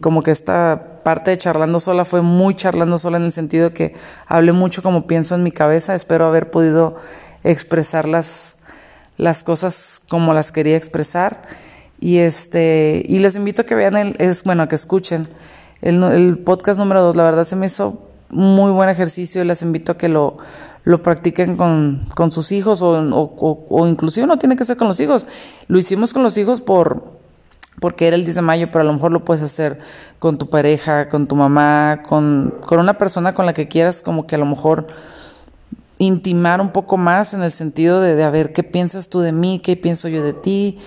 como 0.00 0.22
que 0.22 0.30
esta 0.30 1.00
parte 1.02 1.30
de 1.30 1.38
charlando 1.38 1.80
sola 1.80 2.04
fue 2.04 2.20
muy 2.20 2.54
charlando 2.54 2.98
sola 2.98 3.16
en 3.16 3.24
el 3.24 3.32
sentido 3.32 3.72
que 3.72 3.94
hablé 4.26 4.52
mucho 4.52 4.82
como 4.82 5.06
pienso 5.06 5.34
en 5.34 5.42
mi 5.42 5.52
cabeza. 5.52 5.94
Espero 5.94 6.26
haber 6.26 6.50
podido 6.50 6.96
expresar 7.44 8.06
las, 8.06 8.56
las 9.16 9.42
cosas 9.42 10.00
como 10.08 10.34
las 10.34 10.52
quería 10.52 10.76
expresar. 10.76 11.40
Y 11.98 12.18
este, 12.18 13.02
y 13.06 13.18
les 13.18 13.36
invito 13.36 13.62
a 13.62 13.66
que 13.66 13.74
vean 13.74 13.96
el, 13.96 14.16
es, 14.18 14.42
bueno, 14.44 14.62
a 14.62 14.68
que 14.68 14.74
escuchen 14.74 15.26
el, 15.82 16.38
podcast 16.38 16.78
número 16.78 17.02
dos. 17.02 17.16
La 17.16 17.24
verdad 17.24 17.46
se 17.46 17.56
me 17.56 17.66
hizo 17.66 18.02
muy 18.30 18.70
buen 18.70 18.88
ejercicio 18.88 19.42
y 19.42 19.46
les 19.46 19.62
invito 19.62 19.92
a 19.92 19.98
que 19.98 20.08
lo, 20.08 20.36
lo 20.84 21.02
practiquen 21.02 21.56
con, 21.56 22.06
con 22.14 22.30
sus 22.32 22.52
hijos 22.52 22.80
o, 22.82 22.92
o, 22.92 23.66
o, 23.68 23.86
inclusive 23.86 24.26
no 24.26 24.38
tiene 24.38 24.56
que 24.56 24.64
ser 24.64 24.76
con 24.76 24.88
los 24.88 25.00
hijos. 25.00 25.26
Lo 25.68 25.78
hicimos 25.78 26.12
con 26.12 26.22
los 26.22 26.36
hijos 26.38 26.60
por 26.60 27.19
porque 27.80 28.06
era 28.06 28.16
el 28.16 28.24
10 28.24 28.36
de 28.36 28.42
mayo, 28.42 28.70
pero 28.70 28.82
a 28.82 28.84
lo 28.84 28.92
mejor 28.92 29.12
lo 29.12 29.24
puedes 29.24 29.42
hacer 29.42 29.78
con 30.18 30.38
tu 30.38 30.48
pareja, 30.48 31.08
con 31.08 31.26
tu 31.26 31.34
mamá, 31.34 32.02
con, 32.06 32.54
con 32.66 32.78
una 32.78 32.94
persona 32.94 33.32
con 33.32 33.46
la 33.46 33.54
que 33.54 33.68
quieras 33.68 34.02
como 34.02 34.26
que 34.26 34.36
a 34.36 34.38
lo 34.38 34.46
mejor 34.46 34.86
intimar 35.98 36.60
un 36.60 36.70
poco 36.70 36.96
más 36.96 37.34
en 37.34 37.42
el 37.42 37.52
sentido 37.52 38.00
de, 38.00 38.22
a 38.22 38.30
ver 38.30 38.52
qué 38.52 38.62
piensas 38.62 39.08
tú 39.08 39.20
de 39.20 39.32
mí, 39.32 39.60
qué 39.60 39.76
pienso 39.76 40.08
yo 40.08 40.22
de 40.22 40.32
ti, 40.32 40.78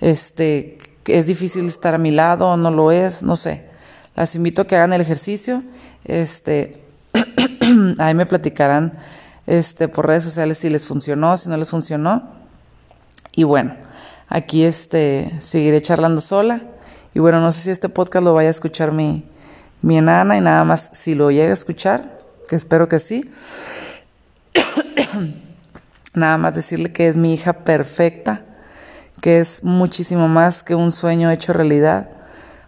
este, 0.00 0.78
es 1.06 1.26
difícil 1.26 1.66
estar 1.66 1.94
a 1.94 1.98
mi 1.98 2.10
lado, 2.10 2.56
no 2.56 2.70
lo 2.70 2.90
es, 2.90 3.22
no 3.22 3.36
sé. 3.36 3.68
Las 4.14 4.34
invito 4.34 4.62
a 4.62 4.66
que 4.66 4.76
hagan 4.76 4.92
el 4.94 5.00
ejercicio, 5.00 5.62
este, 6.04 6.82
ahí 7.98 8.14
me 8.14 8.24
platicarán, 8.24 8.92
este, 9.46 9.88
por 9.88 10.06
redes 10.06 10.24
sociales 10.24 10.58
si 10.58 10.70
les 10.70 10.86
funcionó, 10.86 11.36
si 11.36 11.50
no 11.50 11.56
les 11.56 11.70
funcionó, 11.70 12.30
y 13.34 13.44
bueno, 13.44 13.74
aquí 14.28 14.64
este, 14.64 15.32
seguiré 15.40 15.80
charlando 15.80 16.20
sola, 16.20 16.62
y 17.14 17.18
bueno, 17.20 17.40
no 17.40 17.52
sé 17.52 17.60
si 17.60 17.70
este 17.70 17.88
podcast 17.88 18.24
lo 18.24 18.34
vaya 18.34 18.48
a 18.48 18.52
escuchar 18.52 18.92
mi, 18.92 19.24
mi 19.82 19.98
enana, 19.98 20.36
y 20.36 20.40
nada 20.40 20.64
más, 20.64 20.90
si 20.92 21.14
lo 21.14 21.30
llega 21.30 21.50
a 21.50 21.54
escuchar, 21.54 22.18
que 22.48 22.56
espero 22.56 22.88
que 22.88 23.00
sí, 23.00 23.30
Nada 26.14 26.36
más 26.36 26.54
decirle 26.54 26.92
que 26.92 27.08
es 27.08 27.16
mi 27.16 27.32
hija 27.32 27.52
perfecta, 27.64 28.42
que 29.20 29.40
es 29.40 29.64
muchísimo 29.64 30.28
más 30.28 30.62
que 30.62 30.74
un 30.74 30.92
sueño 30.92 31.30
hecho 31.30 31.52
realidad, 31.52 32.10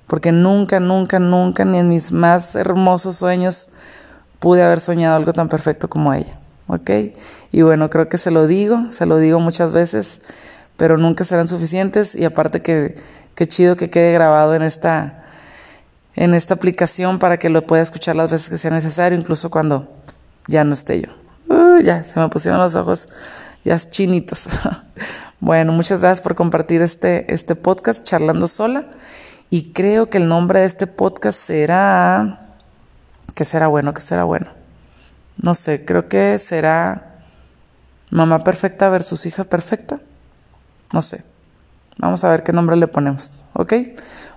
porque 0.07 0.33
nunca, 0.33 0.81
nunca, 0.81 1.19
nunca, 1.19 1.64
ni 1.64 1.79
en 1.79 1.88
mis 1.88 2.12
más 2.12 2.55
hermosos 2.55 3.17
sueños 3.17 3.69
pude 4.38 4.62
haber 4.62 4.81
soñado 4.81 5.17
algo 5.17 5.33
tan 5.33 5.49
perfecto 5.49 5.88
como 5.88 6.14
ella. 6.14 6.38
¿Ok? 6.67 6.90
Y 7.53 7.61
bueno, 7.61 7.90
creo 7.90 8.09
que 8.09 8.17
se 8.17 8.31
lo 8.31 8.47
digo, 8.47 8.87
se 8.90 9.05
lo 9.05 9.19
digo 9.19 9.38
muchas 9.40 9.75
veces, 9.75 10.21
pero 10.77 10.97
nunca 10.99 11.25
serán 11.25 11.49
suficientes 11.49 12.15
y 12.15 12.25
aparte 12.25 12.63
que, 12.63 12.97
que 13.35 13.47
chido 13.47 13.77
que 13.77 13.91
quede 13.91 14.13
grabado 14.13 14.55
en 14.55 14.63
esta, 14.63 15.25
en 16.15 16.35
esta 16.35 16.55
aplicación 16.55 17.19
para 17.19 17.39
que 17.39 17.49
lo 17.49 17.67
pueda 17.67 17.83
escuchar 17.83 18.17
las 18.17 18.33
veces 18.33 18.49
que 18.49 18.59
sea 18.59 18.71
necesario, 18.71 19.19
incluso 19.19 19.51
cuando 19.51 19.93
ya 20.47 20.65
no 20.65 20.75
esté 20.75 21.01
yo 21.01 21.25
ya 21.83 22.05
se 22.05 22.19
me 22.21 22.29
pusieron 22.29 22.61
los 22.61 22.75
ojos 22.75 23.09
ya 23.65 23.79
chinitos. 23.79 24.47
bueno, 25.41 25.73
muchas 25.73 26.01
gracias 26.01 26.21
por 26.21 26.35
compartir 26.35 26.83
este, 26.83 27.33
este 27.33 27.55
podcast, 27.57 28.05
Charlando 28.05 28.47
Sola. 28.47 28.87
Y 29.51 29.73
creo 29.73 30.11
que 30.11 30.19
el 30.19 30.29
nombre 30.29 30.61
de 30.61 30.67
este 30.67 30.87
podcast 30.87 31.39
será... 31.39 32.39
¿Qué 33.37 33.45
será 33.45 33.69
bueno? 33.69 33.95
¿Qué 33.95 34.01
será 34.01 34.25
bueno? 34.25 34.51
No 35.43 35.55
sé, 35.55 35.85
creo 35.85 36.09
que 36.09 36.39
será 36.39 37.21
Mamá 38.11 38.45
Perfecta 38.45 38.89
versus 38.91 39.27
Hija 39.27 39.45
Perfecta. 39.45 40.01
No 40.92 41.03
sé. 41.03 41.25
Vamos 41.99 42.25
a 42.25 42.31
ver 42.31 42.42
qué 42.42 42.53
nombre 42.53 42.77
le 42.77 42.88
ponemos, 42.88 43.44
¿ok? 43.53 43.75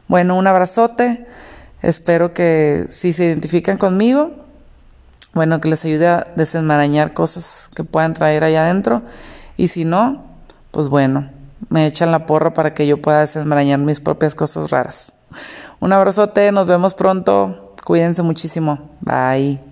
Bueno, 0.07 0.35
un 0.35 0.47
abrazote. 0.47 1.25
Espero 1.81 2.33
que 2.33 2.85
si 2.89 3.13
se 3.13 3.25
identifican 3.25 3.77
conmigo, 3.77 4.31
bueno, 5.33 5.59
que 5.61 5.69
les 5.69 5.85
ayude 5.85 6.07
a 6.07 6.27
desenmarañar 6.35 7.13
cosas 7.13 7.69
que 7.75 7.83
puedan 7.83 8.13
traer 8.13 8.43
allá 8.43 8.63
adentro. 8.63 9.03
Y 9.55 9.67
si 9.67 9.85
no, 9.85 10.25
pues 10.71 10.89
bueno, 10.89 11.29
me 11.69 11.85
echan 11.85 12.11
la 12.11 12.25
porra 12.25 12.53
para 12.53 12.73
que 12.73 12.87
yo 12.87 13.01
pueda 13.01 13.19
desenmarañar 13.21 13.79
mis 13.79 13.99
propias 13.99 14.35
cosas 14.35 14.69
raras. 14.71 15.13
Un 15.79 15.93
abrazote, 15.93 16.51
nos 16.51 16.67
vemos 16.67 16.95
pronto. 16.95 17.75
Cuídense 17.83 18.21
muchísimo. 18.23 18.89
Bye. 19.01 19.66